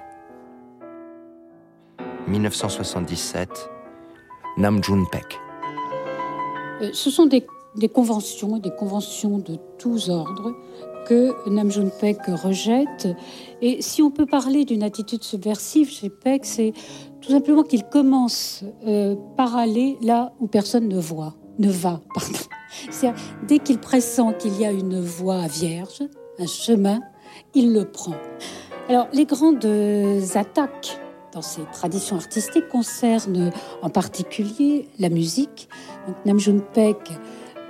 1977. 2.28 3.70
Namjoon 4.58 5.04
Paik. 5.06 5.38
Euh, 6.80 6.90
Ce 6.92 7.10
sont 7.10 7.26
des, 7.26 7.46
des 7.76 7.88
conventions, 7.88 8.58
des 8.58 8.74
conventions 8.74 9.38
de 9.38 9.58
tous 9.78 10.08
ordres 10.08 10.54
que 11.08 11.48
Nam 11.48 11.70
June 11.70 11.90
Paik 11.90 12.18
rejette. 12.26 13.08
Et 13.62 13.82
si 13.82 14.02
on 14.02 14.10
peut 14.10 14.26
parler 14.26 14.64
d'une 14.64 14.82
attitude 14.82 15.22
subversive 15.22 15.90
chez 15.90 16.10
Paik, 16.10 16.44
c'est 16.44 16.72
tout 17.20 17.30
simplement 17.30 17.62
qu'il 17.62 17.84
commence 17.84 18.64
euh, 18.86 19.16
par 19.36 19.56
aller 19.56 19.96
là 20.02 20.32
où 20.40 20.46
personne 20.46 20.88
ne 20.88 20.98
voit, 20.98 21.34
ne 21.58 21.70
va, 21.70 22.00
pardon. 22.14 22.38
C'est-à-dire, 22.90 23.20
dès 23.46 23.58
qu'il 23.58 23.78
pressent 23.78 24.20
qu'il 24.38 24.60
y 24.60 24.64
a 24.64 24.72
une 24.72 25.00
voie 25.00 25.46
vierge, 25.46 26.02
un 26.38 26.46
chemin, 26.46 27.00
il 27.54 27.72
le 27.72 27.84
prend. 27.84 28.14
Alors, 28.88 29.08
les 29.12 29.24
grandes 29.24 29.66
attaques 30.34 31.00
dans 31.32 31.42
ces 31.42 31.62
traditions 31.72 32.16
artistiques 32.16 32.68
concernent 32.68 33.50
en 33.82 33.90
particulier 33.90 34.88
la 34.98 35.08
musique. 35.08 35.68
Donc, 36.06 36.16
Nam 36.24 36.38
June 36.38 36.62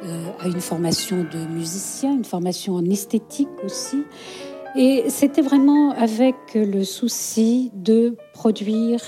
Euh, 0.05 0.31
a 0.41 0.47
une 0.49 0.61
formation 0.61 1.25
de 1.25 1.39
musicien, 1.47 2.13
une 2.13 2.25
formation 2.25 2.75
en 2.75 2.85
esthétique 2.85 3.49
aussi. 3.65 4.05
Et 4.77 5.05
c'était 5.09 5.41
vraiment 5.41 5.93
avec 5.93 6.35
le 6.55 6.85
souci 6.85 7.71
de 7.75 8.15
produire, 8.35 9.01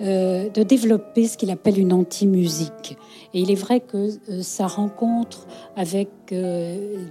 euh, 0.00 0.48
de 0.50 0.64
développer 0.64 1.28
ce 1.28 1.36
qu'il 1.36 1.52
appelle 1.52 1.78
une 1.78 1.92
anti-musique. 1.92 2.98
Et 3.32 3.42
il 3.42 3.52
est 3.52 3.54
vrai 3.54 3.78
que 3.78 4.08
euh, 4.28 4.42
sa 4.42 4.66
rencontre 4.66 5.46
avec 5.76 6.08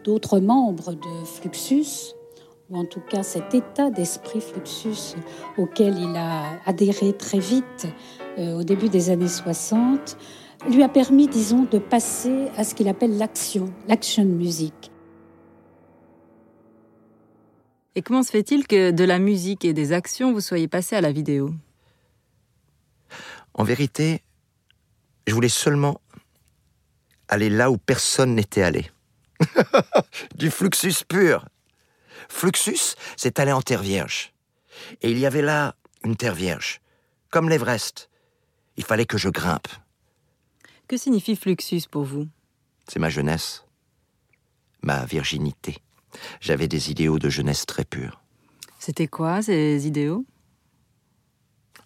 d'autres 0.03 0.39
membres 0.39 0.91
de 0.91 1.25
Fluxus, 1.25 2.15
ou 2.69 2.77
en 2.77 2.83
tout 2.85 3.01
cas 3.09 3.23
cet 3.23 3.55
état 3.55 3.89
d'esprit 3.89 4.41
Fluxus 4.41 5.15
auquel 5.57 5.97
il 5.97 6.15
a 6.17 6.59
adhéré 6.65 7.13
très 7.13 7.39
vite 7.39 7.87
au 8.37 8.63
début 8.63 8.89
des 8.89 9.11
années 9.11 9.27
60, 9.27 10.17
lui 10.69 10.83
a 10.83 10.89
permis, 10.89 11.27
disons, 11.27 11.63
de 11.63 11.77
passer 11.77 12.47
à 12.57 12.63
ce 12.63 12.75
qu'il 12.75 12.87
appelle 12.87 13.17
l'action, 13.17 13.73
l'action 13.87 14.25
music. 14.25 14.91
Et 17.95 18.01
comment 18.01 18.23
se 18.23 18.31
fait-il 18.31 18.65
que 18.65 18.91
de 18.91 19.03
la 19.03 19.19
musique 19.19 19.65
et 19.65 19.73
des 19.73 19.93
actions, 19.93 20.33
vous 20.33 20.41
soyez 20.41 20.67
passé 20.67 20.95
à 20.95 21.01
la 21.01 21.11
vidéo? 21.11 21.53
En 23.53 23.63
vérité, 23.63 24.23
je 25.27 25.33
voulais 25.33 25.49
seulement 25.49 26.01
aller 27.27 27.49
là 27.49 27.69
où 27.69 27.77
personne 27.77 28.33
n'était 28.33 28.63
allé. 28.63 28.89
du 30.35 30.49
fluxus 30.49 31.03
pur. 31.07 31.47
Fluxus, 32.29 32.95
c'est 33.15 33.39
aller 33.39 33.51
en 33.51 33.61
terre 33.61 33.83
vierge. 33.83 34.33
Et 35.01 35.11
il 35.11 35.19
y 35.19 35.25
avait 35.25 35.41
là 35.41 35.75
une 36.03 36.15
terre 36.15 36.33
vierge, 36.33 36.81
comme 37.29 37.49
l'Everest. 37.49 38.09
Il 38.77 38.83
fallait 38.83 39.05
que 39.05 39.19
je 39.19 39.29
grimpe. 39.29 39.67
Que 40.87 40.97
signifie 40.97 41.35
Fluxus 41.35 41.83
pour 41.89 42.03
vous? 42.03 42.27
C'est 42.87 42.99
ma 42.99 43.09
jeunesse, 43.09 43.63
ma 44.81 45.05
virginité. 45.05 45.77
J'avais 46.41 46.67
des 46.67 46.91
idéaux 46.91 47.19
de 47.19 47.29
jeunesse 47.29 47.65
très 47.65 47.85
purs. 47.85 48.21
C'était 48.79 49.07
quoi 49.07 49.41
ces 49.41 49.87
idéaux? 49.87 50.25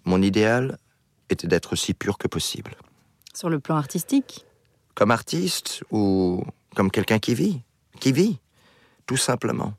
Mon 0.04 0.22
idéal 0.22 0.77
était 1.30 1.48
d'être 1.48 1.74
aussi 1.74 1.94
pur 1.94 2.18
que 2.18 2.27
possible. 2.27 2.75
Sur 3.34 3.50
le 3.50 3.60
plan 3.60 3.75
artistique? 3.75 4.46
Comme 4.96 5.12
artiste 5.12 5.84
ou 5.92 6.44
comme 6.75 6.89
quelqu'un 6.89 7.20
qui 7.20 7.36
vit 7.36 7.62
Qui 8.00 8.12
vit, 8.12 8.39
tout 9.06 9.18
simplement. 9.18 9.74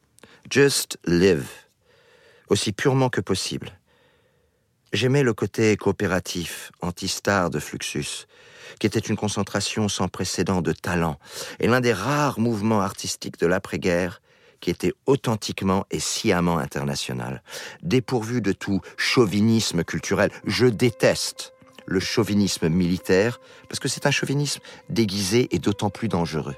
Just 0.48 0.98
live. 1.04 1.48
Aussi 2.50 2.72
purement 2.72 3.10
que 3.10 3.20
possible. 3.20 3.72
J'aimais 4.92 5.22
le 5.22 5.34
côté 5.34 5.76
coopératif, 5.76 6.70
anti-star 6.80 7.50
de 7.50 7.58
Fluxus, 7.58 8.26
qui 8.78 8.86
était 8.86 8.98
une 8.98 9.16
concentration 9.16 9.88
sans 9.88 10.08
précédent 10.08 10.62
de 10.62 10.72
talent, 10.72 11.18
et 11.60 11.66
l'un 11.66 11.80
des 11.80 11.92
rares 11.92 12.38
mouvements 12.38 12.80
artistiques 12.80 13.38
de 13.38 13.46
l'après-guerre 13.46 14.20
qui 14.60 14.70
était 14.70 14.92
authentiquement 15.06 15.86
et 15.90 16.00
sciemment 16.00 16.58
international, 16.58 17.42
dépourvu 17.82 18.40
de 18.40 18.52
tout 18.52 18.80
chauvinisme 18.96 19.84
culturel. 19.84 20.30
Je 20.44 20.66
déteste 20.66 21.54
le 21.86 22.00
chauvinisme 22.00 22.68
militaire, 22.68 23.40
parce 23.68 23.78
que 23.78 23.88
c'est 23.88 24.06
un 24.06 24.10
chauvinisme 24.10 24.60
déguisé 24.90 25.48
et 25.52 25.58
d'autant 25.58 25.90
plus 25.90 26.08
dangereux. 26.08 26.56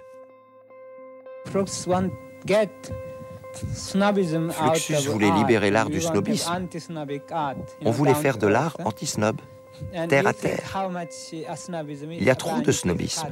Fluxus 4.50 5.09
voulait 5.09 5.31
libérer 5.31 5.71
l'art 5.71 5.90
du 5.90 6.00
snobisme. 6.00 6.69
On 7.85 7.90
voulait 7.90 8.14
faire 8.14 8.38
de 8.38 8.47
l'art 8.47 8.76
anti-snob, 8.85 9.40
terre 10.08 10.26
à 10.26 10.32
terre. 10.32 10.88
Il 12.10 12.22
y 12.22 12.30
a 12.30 12.34
trop 12.34 12.60
de 12.60 12.72
snobisme 12.72 13.28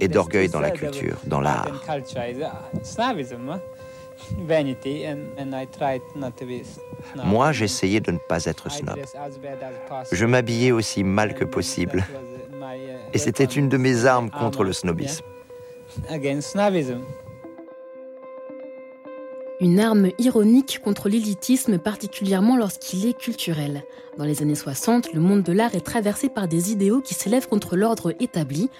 et 0.00 0.08
d'orgueil 0.08 0.48
dans 0.48 0.60
la 0.60 0.70
culture, 0.70 1.18
dans 1.24 1.40
l'art. 1.40 1.68
Moi, 7.24 7.52
j'essayais 7.52 8.00
de 8.00 8.12
ne 8.12 8.18
pas 8.18 8.44
être 8.44 8.70
snob. 8.70 8.98
Je 10.12 10.26
m'habillais 10.26 10.72
aussi 10.72 11.04
mal 11.04 11.34
que 11.34 11.44
possible. 11.44 12.04
Et 13.12 13.18
c'était 13.18 13.44
une 13.44 13.68
de 13.68 13.76
mes 13.76 14.04
armes 14.04 14.30
contre 14.30 14.64
le 14.64 14.72
snobisme. 14.72 15.24
Une 19.60 19.78
arme 19.78 20.08
ironique 20.18 20.80
contre 20.82 21.10
l'élitisme, 21.10 21.76
particulièrement 21.76 22.56
lorsqu'il 22.56 23.04
est 23.04 23.12
culturel. 23.12 23.84
Dans 24.16 24.24
les 24.24 24.40
années 24.40 24.54
60, 24.54 25.12
le 25.12 25.20
monde 25.20 25.42
de 25.42 25.52
l'art 25.52 25.74
est 25.74 25.84
traversé 25.84 26.30
par 26.30 26.48
des 26.48 26.72
idéaux 26.72 27.02
qui 27.02 27.12
s'élèvent 27.12 27.46
contre 27.46 27.76
l'ordre 27.76 28.14
établi. 28.20 28.70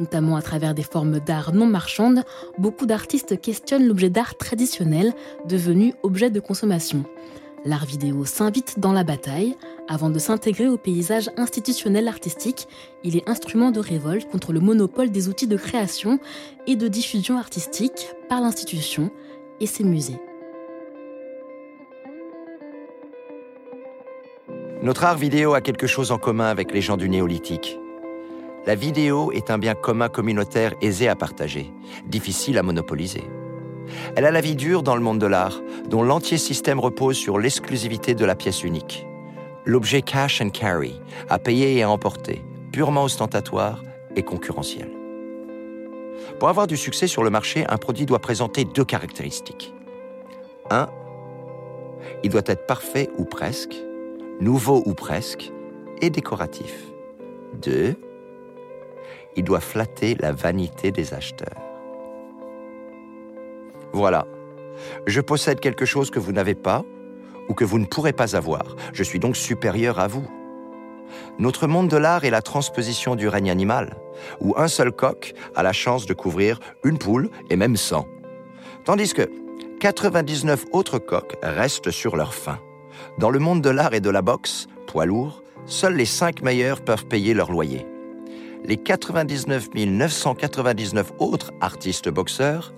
Notamment 0.00 0.36
à 0.36 0.42
travers 0.42 0.74
des 0.74 0.82
formes 0.82 1.20
d'art 1.20 1.52
non 1.52 1.66
marchandes, 1.66 2.24
beaucoup 2.56 2.86
d'artistes 2.86 3.38
questionnent 3.38 3.86
l'objet 3.86 4.08
d'art 4.08 4.34
traditionnel, 4.38 5.12
devenu 5.46 5.92
objet 6.02 6.30
de 6.30 6.40
consommation. 6.40 7.04
L'art 7.66 7.84
vidéo 7.84 8.24
s'invite 8.24 8.80
dans 8.80 8.94
la 8.94 9.04
bataille. 9.04 9.58
Avant 9.88 10.08
de 10.08 10.18
s'intégrer 10.18 10.68
au 10.68 10.78
paysage 10.78 11.28
institutionnel 11.36 12.08
artistique, 12.08 12.66
il 13.04 13.14
est 13.14 13.28
instrument 13.28 13.72
de 13.72 13.80
révolte 13.80 14.30
contre 14.30 14.54
le 14.54 14.60
monopole 14.60 15.10
des 15.10 15.28
outils 15.28 15.48
de 15.48 15.58
création 15.58 16.18
et 16.66 16.76
de 16.76 16.88
diffusion 16.88 17.36
artistique 17.36 18.08
par 18.30 18.40
l'institution 18.40 19.10
et 19.60 19.66
ses 19.66 19.84
musées. 19.84 20.18
Notre 24.82 25.04
art 25.04 25.18
vidéo 25.18 25.52
a 25.52 25.60
quelque 25.60 25.86
chose 25.86 26.10
en 26.10 26.16
commun 26.16 26.46
avec 26.46 26.72
les 26.72 26.80
gens 26.80 26.96
du 26.96 27.10
néolithique. 27.10 27.78
La 28.66 28.74
vidéo 28.74 29.30
est 29.30 29.50
un 29.50 29.58
bien 29.58 29.74
commun 29.74 30.08
communautaire 30.08 30.72
aisé 30.80 31.06
à 31.06 31.14
partager, 31.16 31.70
difficile 32.06 32.56
à 32.56 32.62
monopoliser. 32.62 33.24
Elle 34.16 34.24
a 34.24 34.30
la 34.30 34.40
vie 34.40 34.56
dure 34.56 34.82
dans 34.82 34.94
le 34.94 35.02
monde 35.02 35.18
de 35.18 35.26
l'art, 35.26 35.60
dont 35.86 36.02
l'entier 36.02 36.38
système 36.38 36.80
repose 36.80 37.18
sur 37.18 37.38
l'exclusivité 37.38 38.14
de 38.14 38.24
la 38.24 38.34
pièce 38.34 38.64
unique. 38.64 39.06
L'objet 39.66 40.00
cash 40.00 40.40
and 40.40 40.48
carry, 40.48 40.98
à 41.28 41.38
payer 41.38 41.76
et 41.76 41.82
à 41.82 41.90
emporter, 41.90 42.42
purement 42.72 43.04
ostentatoire 43.04 43.82
et 44.16 44.22
concurrentiel. 44.22 44.88
Pour 46.38 46.48
avoir 46.48 46.66
du 46.66 46.78
succès 46.78 47.06
sur 47.06 47.22
le 47.22 47.28
marché, 47.28 47.66
un 47.68 47.76
produit 47.76 48.06
doit 48.06 48.18
présenter 48.18 48.64
deux 48.64 48.86
caractéristiques. 48.86 49.74
Un, 50.70 50.88
il 52.22 52.30
doit 52.30 52.40
être 52.46 52.66
parfait 52.66 53.10
ou 53.18 53.26
presque, 53.26 53.76
nouveau 54.40 54.82
ou 54.86 54.94
presque, 54.94 55.52
et 56.00 56.10
décoratif. 56.10 56.74
2. 57.62 57.94
Il 59.36 59.44
doit 59.44 59.60
flatter 59.60 60.16
la 60.18 60.32
vanité 60.32 60.90
des 60.90 61.14
acheteurs. 61.14 61.60
Voilà. 63.92 64.26
Je 65.06 65.20
possède 65.20 65.60
quelque 65.60 65.84
chose 65.84 66.10
que 66.10 66.18
vous 66.18 66.32
n'avez 66.32 66.54
pas 66.54 66.84
ou 67.48 67.54
que 67.54 67.64
vous 67.64 67.78
ne 67.78 67.84
pourrez 67.84 68.12
pas 68.12 68.36
avoir. 68.36 68.76
Je 68.92 69.02
suis 69.02 69.18
donc 69.18 69.36
supérieur 69.36 69.98
à 69.98 70.06
vous. 70.06 70.26
Notre 71.38 71.66
monde 71.66 71.88
de 71.88 71.96
l'art 71.96 72.24
est 72.24 72.30
la 72.30 72.42
transposition 72.42 73.16
du 73.16 73.28
règne 73.28 73.50
animal, 73.50 73.96
où 74.40 74.54
un 74.56 74.68
seul 74.68 74.92
coq 74.92 75.34
a 75.54 75.62
la 75.62 75.72
chance 75.72 76.06
de 76.06 76.14
couvrir 76.14 76.60
une 76.84 76.98
poule 76.98 77.30
et 77.50 77.56
même 77.56 77.76
100. 77.76 78.06
Tandis 78.84 79.12
que 79.12 79.28
99 79.80 80.66
autres 80.72 80.98
coqs 80.98 81.36
restent 81.42 81.90
sur 81.90 82.16
leur 82.16 82.32
faim. 82.34 82.58
Dans 83.20 83.28
le 83.28 83.38
monde 83.38 83.60
de 83.60 83.68
l'art 83.68 83.92
et 83.92 84.00
de 84.00 84.08
la 84.08 84.22
boxe, 84.22 84.66
poids 84.86 85.04
lourd, 85.04 85.42
seuls 85.66 85.94
les 85.94 86.06
5 86.06 86.40
meilleurs 86.40 86.80
peuvent 86.80 87.04
payer 87.04 87.34
leur 87.34 87.52
loyer. 87.52 87.86
Les 88.64 88.78
99 88.78 89.68
999 89.74 91.12
autres 91.18 91.52
artistes 91.60 92.08
boxeurs 92.08 92.72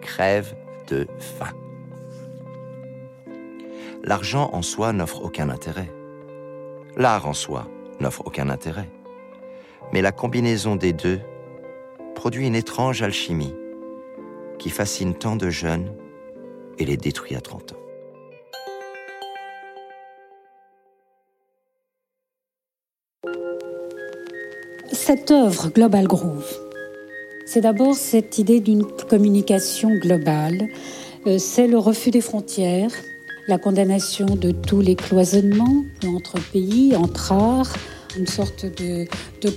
crèvent 0.00 0.54
de 0.86 1.08
faim. 1.18 1.50
L'argent 4.04 4.50
en 4.52 4.62
soi 4.62 4.92
n'offre 4.92 5.24
aucun 5.24 5.50
intérêt. 5.50 5.92
L'art 6.96 7.26
en 7.26 7.34
soi 7.34 7.66
n'offre 7.98 8.22
aucun 8.24 8.50
intérêt. 8.50 8.88
Mais 9.92 10.00
la 10.00 10.12
combinaison 10.12 10.76
des 10.76 10.92
deux 10.92 11.18
produit 12.14 12.46
une 12.46 12.54
étrange 12.54 13.02
alchimie 13.02 13.56
qui 14.60 14.70
fascine 14.70 15.14
tant 15.14 15.34
de 15.34 15.50
jeunes 15.50 15.92
et 16.78 16.84
les 16.84 16.96
détruit 16.96 17.34
à 17.34 17.40
30 17.40 17.72
ans. 17.72 17.87
Cette 25.00 25.30
œuvre 25.30 25.70
Global 25.70 26.06
Groove, 26.06 26.44
c'est 27.46 27.62
d'abord 27.62 27.94
cette 27.94 28.36
idée 28.36 28.60
d'une 28.60 28.84
communication 28.84 29.90
globale, 29.94 30.68
euh, 31.26 31.38
c'est 31.38 31.66
le 31.68 31.78
refus 31.78 32.10
des 32.10 32.20
frontières, 32.20 32.90
la 33.46 33.58
condamnation 33.58 34.26
de 34.26 34.50
tous 34.50 34.80
les 34.80 34.96
cloisonnements 34.96 35.84
entre 36.04 36.38
pays, 36.52 36.94
entre 36.96 37.32
arts, 37.32 37.72
une 38.18 38.26
sorte 38.26 38.66
de, 38.66 39.06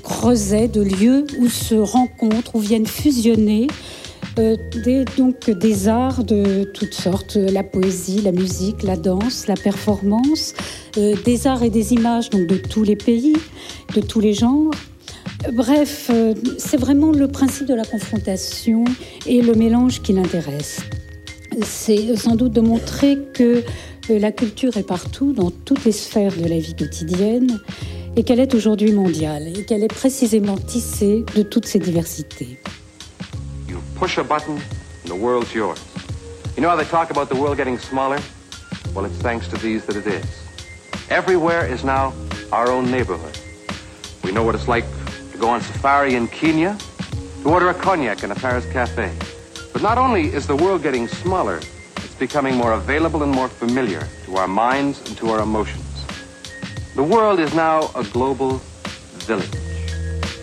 creuset, 0.04 0.68
de 0.68 0.82
lieu 0.82 1.26
où 1.40 1.50
se 1.50 1.76
rencontrent, 1.76 2.56
où 2.56 2.60
viennent 2.60 2.88
fusionner 2.88 3.68
euh, 4.40 4.56
des, 4.86 5.04
donc 5.18 5.50
des 5.50 5.88
arts 5.90 6.24
de 6.24 6.66
toutes 6.66 6.94
sortes, 6.94 7.36
la 7.36 7.64
poésie, 7.64 8.22
la 8.22 8.32
musique, 8.32 8.84
la 8.84 8.96
danse, 8.96 9.48
la 9.48 9.56
performance, 9.56 10.54
euh, 10.98 11.16
des 11.26 11.48
arts 11.48 11.64
et 11.64 11.72
des 11.72 11.94
images 11.94 12.30
donc 12.30 12.48
de 12.48 12.58
tous 12.58 12.84
les 12.84 12.96
pays, 12.96 13.36
de 13.96 14.02
tous 14.02 14.22
les 14.22 14.34
genres. 14.34 14.72
Bref, 15.50 16.10
euh, 16.12 16.34
c'est 16.58 16.78
vraiment 16.78 17.12
le 17.12 17.28
principe 17.28 17.68
de 17.68 17.74
la 17.74 17.84
confrontation 17.84 18.84
et 19.26 19.42
le 19.42 19.54
mélange 19.54 20.02
qui 20.02 20.14
l'intéresse. 20.14 20.82
C'est 21.64 22.16
sans 22.16 22.36
doute 22.36 22.54
de 22.54 22.62
montrer 22.62 23.18
que 23.34 23.64
euh, 24.10 24.20
la 24.20 24.32
culture 24.32 24.78
est 24.78 24.88
partout, 24.88 25.34
dans 25.34 25.50
toutes 25.50 25.84
les 25.84 25.92
sphères 25.92 26.36
de 26.36 26.48
la 26.48 26.60
vie 26.60 26.76
quotidienne, 26.76 27.60
et 28.16 28.24
qu'elle 28.24 28.40
est 28.40 28.54
aujourd'hui 28.54 28.92
mondiale, 28.92 29.48
et 29.48 29.66
qu'elle 29.66 29.84
est 29.84 29.94
précisément 29.94 30.58
tissée 30.58 31.26
de 31.36 31.42
toutes 31.42 31.66
ces 31.66 31.80
diversités. 31.80 32.60
Go 45.42 45.50
on 45.50 45.60
safari 45.60 46.14
in 46.14 46.28
Kenya, 46.28 46.78
to 47.42 47.50
order 47.50 47.70
a 47.70 47.74
cognac 47.74 48.24
in 48.24 48.30
a 48.30 48.36
Paris 48.36 48.72
cafe. 48.72 49.12
But 49.74 49.82
not 49.82 49.98
only 49.98 50.28
is 50.28 50.46
the 50.46 50.56
world 50.56 50.84
getting 50.84 51.08
smaller, 51.08 51.58
it's 51.98 52.14
becoming 52.14 52.56
more 52.56 52.74
available 52.74 53.24
and 53.24 53.32
more 53.32 53.48
familiar 53.48 54.08
to 54.26 54.36
our 54.36 54.48
minds 54.48 55.00
and 55.08 55.18
to 55.18 55.32
our 55.32 55.42
emotions. 55.42 56.06
The 56.96 57.02
world 57.02 57.40
is 57.40 57.56
now 57.56 57.90
a 57.96 58.04
global 58.04 58.62
village. 59.26 59.71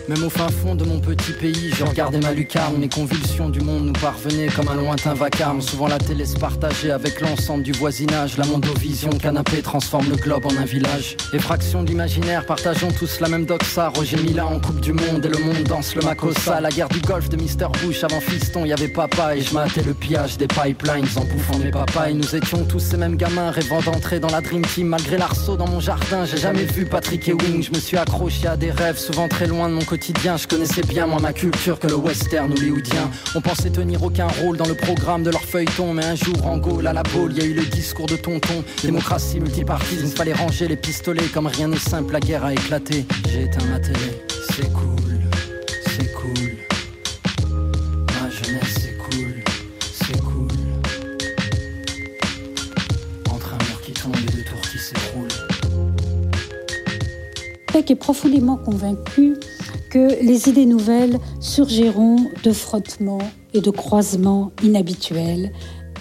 Même 0.09 0.23
au 0.23 0.29
fin 0.31 0.49
fond 0.49 0.73
de 0.73 0.83
mon 0.85 0.99
petit 0.99 1.33
pays, 1.33 1.69
je 1.77 1.83
regardais 1.83 2.17
ma 2.17 2.31
lucarne. 2.31 2.81
Les 2.81 2.89
convulsions 2.89 3.47
du 3.47 3.61
monde 3.61 3.85
nous 3.85 3.93
parvenaient 3.93 4.47
comme 4.47 4.67
un 4.67 4.73
lointain 4.73 5.13
vacarme. 5.13 5.61
Souvent 5.61 5.87
la 5.87 5.99
télé 5.99 6.25
se 6.25 6.35
partageait 6.35 6.89
avec 6.89 7.21
l'ensemble 7.21 7.61
du 7.61 7.73
voisinage. 7.73 8.35
La 8.35 8.47
mondovision 8.47 9.11
canapé 9.11 9.61
transforme 9.61 10.09
le 10.09 10.15
globe 10.15 10.47
en 10.47 10.57
un 10.57 10.65
village. 10.65 11.15
Effraction 11.31 11.83
d'imaginaire, 11.83 12.43
partageons 12.47 12.87
tous 12.97 13.19
la 13.19 13.29
même 13.29 13.45
doxa. 13.45 13.89
Roger 13.89 14.17
Mila 14.17 14.47
en 14.47 14.59
Coupe 14.59 14.79
du 14.79 14.93
Monde 14.93 15.23
et 15.23 15.29
le 15.29 15.37
monde 15.37 15.61
danse 15.61 15.93
le 15.93 16.01
makossa. 16.01 16.59
La 16.59 16.71
guerre 16.71 16.89
du 16.89 17.01
golf 17.01 17.29
de 17.29 17.37
Mr. 17.37 17.67
Bush 17.83 18.03
avant 18.03 18.19
fiston, 18.19 18.65
y 18.65 18.73
avait 18.73 18.87
papa 18.87 19.35
et 19.35 19.41
je 19.41 19.53
matais 19.53 19.83
le 19.83 19.93
pillage 19.93 20.39
des 20.39 20.47
pipelines 20.47 21.05
en 21.17 21.25
bouffant 21.25 21.59
mes 21.59 21.69
papas. 21.69 22.09
Nous 22.13 22.35
étions 22.35 22.65
tous 22.65 22.79
ces 22.79 22.97
mêmes 22.97 23.15
gamins 23.15 23.51
rêvant 23.51 23.81
d'entrer 23.81 24.19
dans 24.19 24.31
la 24.31 24.41
Dream 24.41 24.65
Team. 24.65 24.87
Malgré 24.87 25.19
l'arceau 25.19 25.55
dans 25.55 25.67
mon 25.67 25.79
jardin, 25.79 26.25
j'ai 26.25 26.37
jamais 26.37 26.65
vu 26.65 26.85
Patrick 26.85 27.29
et 27.29 27.33
Wing. 27.33 27.61
Je 27.61 27.69
me 27.69 27.79
suis 27.79 27.97
accroché 27.97 28.47
à 28.47 28.57
des 28.57 28.71
rêves 28.71 28.97
souvent 28.97 29.27
très 29.27 29.45
loin 29.45 29.69
de 29.69 29.75
mon 29.75 29.81
quotidien. 29.81 29.98
Je 30.01 30.47
connaissais 30.47 30.81
bien 30.83 31.05
moi 31.05 31.19
ma 31.19 31.33
culture 31.33 31.79
que 31.79 31.87
le 31.87 31.95
western 31.95 32.51
hollywoodien. 32.51 33.09
On 33.35 33.41
pensait 33.41 33.69
tenir 33.69 34.01
aucun 34.03 34.27
rôle 34.27 34.57
dans 34.57 34.67
le 34.67 34.73
programme 34.73 35.23
de 35.23 35.29
leur 35.31 35.43
feuilleton, 35.43 35.93
mais 35.93 36.05
un 36.05 36.15
jour 36.15 36.45
en 36.45 36.57
Gaule 36.57 36.87
à 36.87 36.93
la 36.93 37.03
boule, 37.03 37.31
il 37.35 37.37
y 37.37 37.41
a 37.41 37.45
eu 37.45 37.53
le 37.53 37.65
discours 37.65 38.05
de 38.05 38.15
tonton. 38.15 38.63
Démocratie, 38.81 39.39
multipartisme, 39.39 40.07
fallait 40.07 40.33
ranger 40.33 40.67
les 40.67 40.77
pistolets 40.77 41.27
comme 41.33 41.47
rien 41.47 41.67
n'est 41.67 41.77
simple, 41.77 42.13
la 42.13 42.19
guerre 42.19 42.45
a 42.45 42.53
éclaté. 42.53 43.05
J'ai 43.29 43.43
éteint 43.43 43.65
ma 43.65 43.79
télé, 43.79 44.23
c'est 44.55 44.71
cool, 44.71 44.91
c'est 45.97 46.11
cool. 46.13 46.57
Entre 53.29 53.53
un 53.53 53.57
mur 53.57 53.81
qui 57.85 57.93
est 57.93 57.95
profondément 57.95 58.57
convaincu 58.57 59.35
que 59.89 60.23
les 60.23 60.49
idées 60.49 60.65
nouvelles 60.65 61.19
surgiront 61.39 62.17
de 62.43 62.51
frottements 62.51 63.19
et 63.53 63.61
de 63.61 63.71
croisements 63.71 64.51
inhabituels, 64.63 65.51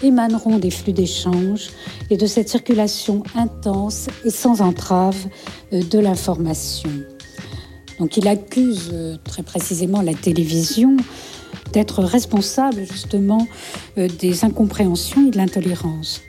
émaneront 0.02 0.58
des 0.58 0.70
flux 0.70 0.92
d'échanges 0.92 1.70
et 2.10 2.16
de 2.16 2.26
cette 2.26 2.48
circulation 2.48 3.22
intense 3.34 4.08
et 4.24 4.30
sans 4.30 4.60
entrave 4.60 5.26
euh, 5.72 5.82
de 5.82 5.98
l'information. 5.98 6.90
Donc 7.98 8.16
il 8.16 8.28
accuse 8.28 8.90
euh, 8.92 9.16
très 9.24 9.42
précisément 9.42 10.02
la 10.02 10.14
télévision 10.14 10.96
d'être 11.72 12.02
responsable 12.02 12.84
justement 12.84 13.46
euh, 13.98 14.08
des 14.20 14.44
incompréhensions 14.44 15.28
et 15.28 15.30
de 15.30 15.36
l'intolérance. 15.36 16.22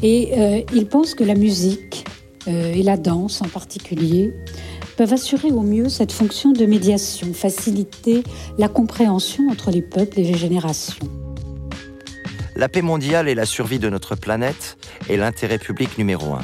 Et 0.00 0.62
il 0.72 0.86
pense 0.86 1.14
que 1.14 1.24
la 1.24 1.34
musique 1.34 2.04
et 2.46 2.84
la 2.84 2.96
danse 2.96 3.42
en 3.42 3.48
particulier 3.48 4.32
peuvent 4.98 5.12
assurer 5.12 5.52
au 5.52 5.62
mieux 5.62 5.88
cette 5.88 6.10
fonction 6.10 6.50
de 6.50 6.66
médiation, 6.66 7.32
faciliter 7.32 8.24
la 8.58 8.66
compréhension 8.66 9.48
entre 9.48 9.70
les 9.70 9.80
peuples 9.80 10.18
et 10.18 10.24
les 10.24 10.36
générations. 10.36 11.08
La 12.56 12.68
paix 12.68 12.82
mondiale 12.82 13.28
et 13.28 13.36
la 13.36 13.46
survie 13.46 13.78
de 13.78 13.88
notre 13.88 14.16
planète 14.16 14.76
est 15.08 15.16
l'intérêt 15.16 15.58
public 15.58 15.98
numéro 15.98 16.34
un. 16.34 16.40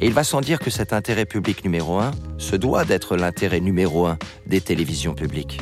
Et 0.00 0.06
il 0.06 0.12
va 0.12 0.22
sans 0.22 0.40
dire 0.40 0.60
que 0.60 0.70
cet 0.70 0.92
intérêt 0.92 1.26
public 1.26 1.64
numéro 1.64 1.98
un 1.98 2.12
se 2.38 2.54
doit 2.54 2.84
d'être 2.84 3.16
l'intérêt 3.16 3.58
numéro 3.58 4.06
un 4.06 4.16
des 4.46 4.60
télévisions 4.60 5.14
publiques. 5.14 5.60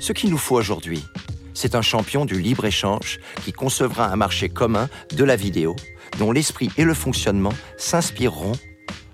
Ce 0.00 0.12
qu'il 0.12 0.30
nous 0.30 0.38
faut 0.38 0.56
aujourd'hui, 0.56 1.04
c'est 1.54 1.76
un 1.76 1.82
champion 1.82 2.24
du 2.24 2.40
libre-échange 2.40 3.20
qui 3.44 3.52
concevra 3.52 4.08
un 4.08 4.16
marché 4.16 4.48
commun 4.48 4.88
de 5.14 5.22
la 5.22 5.36
vidéo 5.36 5.76
dont 6.18 6.32
l'esprit 6.32 6.70
et 6.76 6.82
le 6.82 6.94
fonctionnement 6.94 7.52
s'inspireront 7.76 8.54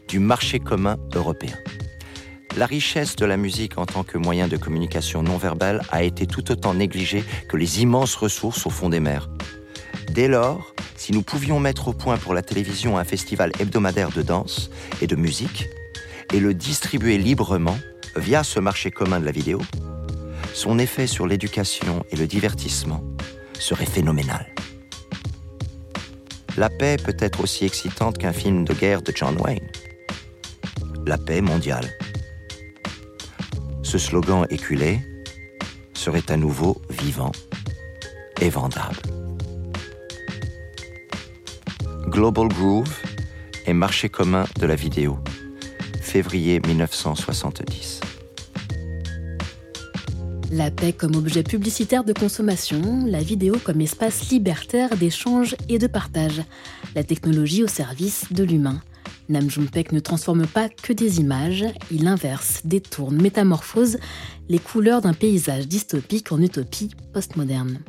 du 0.09 0.19
marché 0.19 0.61
commun 0.61 0.97
européen. 1.15 1.59
La 2.59 2.67
richesse 2.67 3.17
de 3.17 3.25
la 3.25 3.39
musique 3.39 3.79
en 3.79 3.87
tant 3.87 4.05
que 4.05 4.19
moyen 4.19 4.47
de 4.47 4.59
communication 4.59 5.23
non 5.23 5.39
verbale 5.39 5.81
a 5.91 6.03
été 6.03 6.27
tout 6.27 6.51
autant 6.51 6.75
négligée 6.75 7.25
que 7.49 7.57
les 7.57 7.81
immenses 7.81 8.15
ressources 8.15 8.67
au 8.67 8.71
fond 8.71 8.91
des 8.91 9.01
mers. 9.01 9.31
Dès 10.11 10.29
lors, 10.29 10.75
si 10.95 11.13
nous 11.13 11.23
pouvions 11.23 11.61
mettre 11.61 11.89
au 11.89 11.93
point 11.95 12.19
pour 12.19 12.35
la 12.35 12.43
télévision 12.43 12.99
un 12.99 13.05
festival 13.05 13.53
hebdomadaire 13.59 14.11
de 14.11 14.21
danse 14.21 14.71
et 15.01 15.07
de 15.07 15.17
musique, 15.17 15.67
et 16.35 16.41
le 16.41 16.53
distribuer 16.53 17.17
librement 17.17 17.79
via 18.17 18.45
ce 18.45 18.61
marché 18.61 18.91
commun 18.91 19.19
de 19.19 19.25
la 19.25 19.33
vidéo, 19.33 19.61
son 20.53 20.79
effet 20.79 21.07
sur 21.07 21.27
l'éducation 21.27 22.05
et 22.11 22.17
le 22.17 22.27
divertissement 22.27 23.03
serait 23.59 23.87
phénoménal. 23.87 24.55
La 26.59 26.69
paix 26.69 26.99
peut 27.03 27.17
être 27.19 27.41
aussi 27.41 27.65
excitante 27.65 28.19
qu'un 28.19 28.35
film 28.35 28.67
de 28.67 28.75
guerre 28.75 29.01
de 29.01 29.11
John 29.15 29.41
Wayne. 29.41 29.67
La 31.07 31.17
paix 31.17 31.41
mondiale 31.41 31.89
ce 33.93 33.99
slogan 33.99 34.47
éculé 34.49 35.01
serait 35.93 36.31
à 36.31 36.39
nouveau 36.39 36.81
vivant 36.89 37.33
et 38.41 38.49
vendable. 38.49 38.97
Global 42.07 42.49
Groove 42.49 42.91
et 43.67 43.75
marché 43.75 44.09
commun 44.09 44.47
de 44.59 44.65
la 44.65 44.77
vidéo, 44.77 45.19
février 46.01 46.59
1970. 46.67 48.01
La 50.53 50.71
paix 50.71 50.95
comme 50.95 51.15
objet 51.15 51.43
publicitaire 51.43 52.05
de 52.05 52.15
consommation, 52.15 53.05
la 53.05 53.21
vidéo 53.21 53.57
comme 53.63 53.83
espace 53.83 54.31
libertaire 54.31 54.97
d'échange 54.97 55.55
et 55.69 55.79
de 55.79 55.87
partage, 55.87 56.41
la 56.95 57.05
technologie 57.05 57.63
au 57.63 57.69
service 57.69 58.33
de 58.33 58.43
l'humain. 58.43 58.81
Nam 59.29 59.51
June-paik 59.51 59.93
ne 59.93 60.01
transforme 60.01 60.47
pas 60.47 60.69
que 60.69 60.93
des 60.93 61.21
images, 61.21 61.65
il 61.91 62.07
inverse, 62.07 62.63
détourne, 62.65 63.21
métamorphose 63.21 63.99
les 64.49 64.59
couleurs 64.59 65.01
d'un 65.01 65.15
paysage 65.15 65.69
dystopique 65.69 66.33
en 66.33 66.41
utopie 66.41 66.91
postmoderne. 67.13 67.81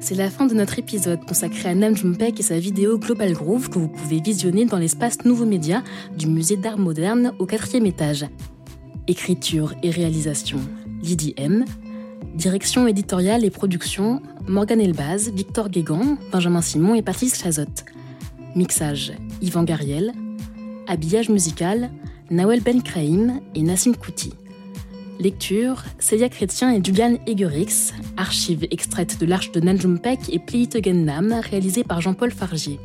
C'est 0.00 0.14
la 0.14 0.30
fin 0.30 0.46
de 0.46 0.54
notre 0.54 0.78
épisode 0.78 1.24
consacré 1.26 1.68
à 1.68 1.74
Nam 1.74 1.96
June-paik 1.96 2.40
et 2.40 2.42
sa 2.42 2.58
vidéo 2.58 2.98
Global 2.98 3.32
Groove 3.32 3.68
que 3.68 3.78
vous 3.78 3.88
pouvez 3.88 4.20
visionner 4.20 4.64
dans 4.64 4.78
l'espace 4.78 5.24
Nouveau 5.24 5.44
Média 5.44 5.82
du 6.16 6.28
musée 6.28 6.56
d'art 6.56 6.78
moderne 6.78 7.34
au 7.38 7.46
quatrième 7.46 7.84
étage. 7.84 8.26
Écriture 9.06 9.74
et 9.82 9.90
réalisation, 9.90 10.60
Lydie 11.02 11.34
M. 11.36 11.64
Direction 12.34 12.86
éditoriale 12.86 13.44
et 13.44 13.50
production, 13.50 14.22
Morgan 14.46 14.80
Elbaz, 14.80 15.30
Victor 15.34 15.68
Guégan, 15.68 16.16
Benjamin 16.30 16.62
Simon 16.62 16.94
et 16.94 17.02
Patrice 17.02 17.42
Chazot. 17.42 17.64
Mixage, 18.54 19.12
Yvan 19.42 19.64
Gariel. 19.64 20.12
Habillage 20.86 21.28
musical, 21.28 21.90
Nawel 22.30 22.60
Ben 22.60 22.80
Kraïm 22.80 23.40
et 23.54 23.62
Nassim 23.62 23.94
Kouti. 23.94 24.32
Lecture, 25.18 25.82
Célia 25.98 26.28
Chrétien 26.28 26.72
et 26.72 26.80
Julian 26.82 27.18
Egerix. 27.26 27.92
Archives 28.16 28.66
extraites 28.70 29.18
de 29.18 29.26
l'Arche 29.26 29.50
de 29.50 29.60
Nanjumpek 29.60 30.32
et 30.32 30.38
Pleitogen 30.38 31.04
Nam, 31.04 31.34
réalisées 31.42 31.84
par 31.84 32.00
Jean-Paul 32.00 32.30
Fargier. 32.30 32.78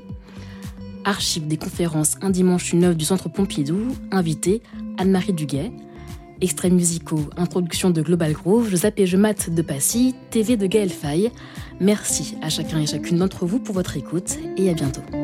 Archives 1.05 1.47
des 1.47 1.57
conférences 1.57 2.15
Un 2.21 2.29
dimanche 2.31 2.73
une 2.73 2.85
œuvre 2.85 2.95
du 2.95 3.05
Centre 3.05 3.29
Pompidou. 3.29 3.95
Invité, 4.11 4.61
Anne-Marie 4.97 5.33
Duguet. 5.33 5.71
Extraits 6.43 6.73
musicaux, 6.73 7.21
introduction 7.37 7.89
de 7.89 8.01
Global 8.01 8.33
Groove, 8.33 8.67
Je 8.69 8.75
zappe 8.75 8.99
et 8.99 9.05
je 9.05 9.15
de 9.15 9.61
Passy, 9.61 10.13
TV 10.29 10.57
de 10.57 10.67
Gaël 10.67 10.89
Faye. 10.89 11.31
Merci 11.79 12.35
à 12.41 12.49
chacun 12.49 12.81
et 12.81 12.85
chacune 12.85 13.19
d'entre 13.19 13.45
vous 13.45 13.59
pour 13.59 13.73
votre 13.73 13.95
écoute 13.95 14.37
et 14.57 14.69
à 14.69 14.73
bientôt. 14.73 15.22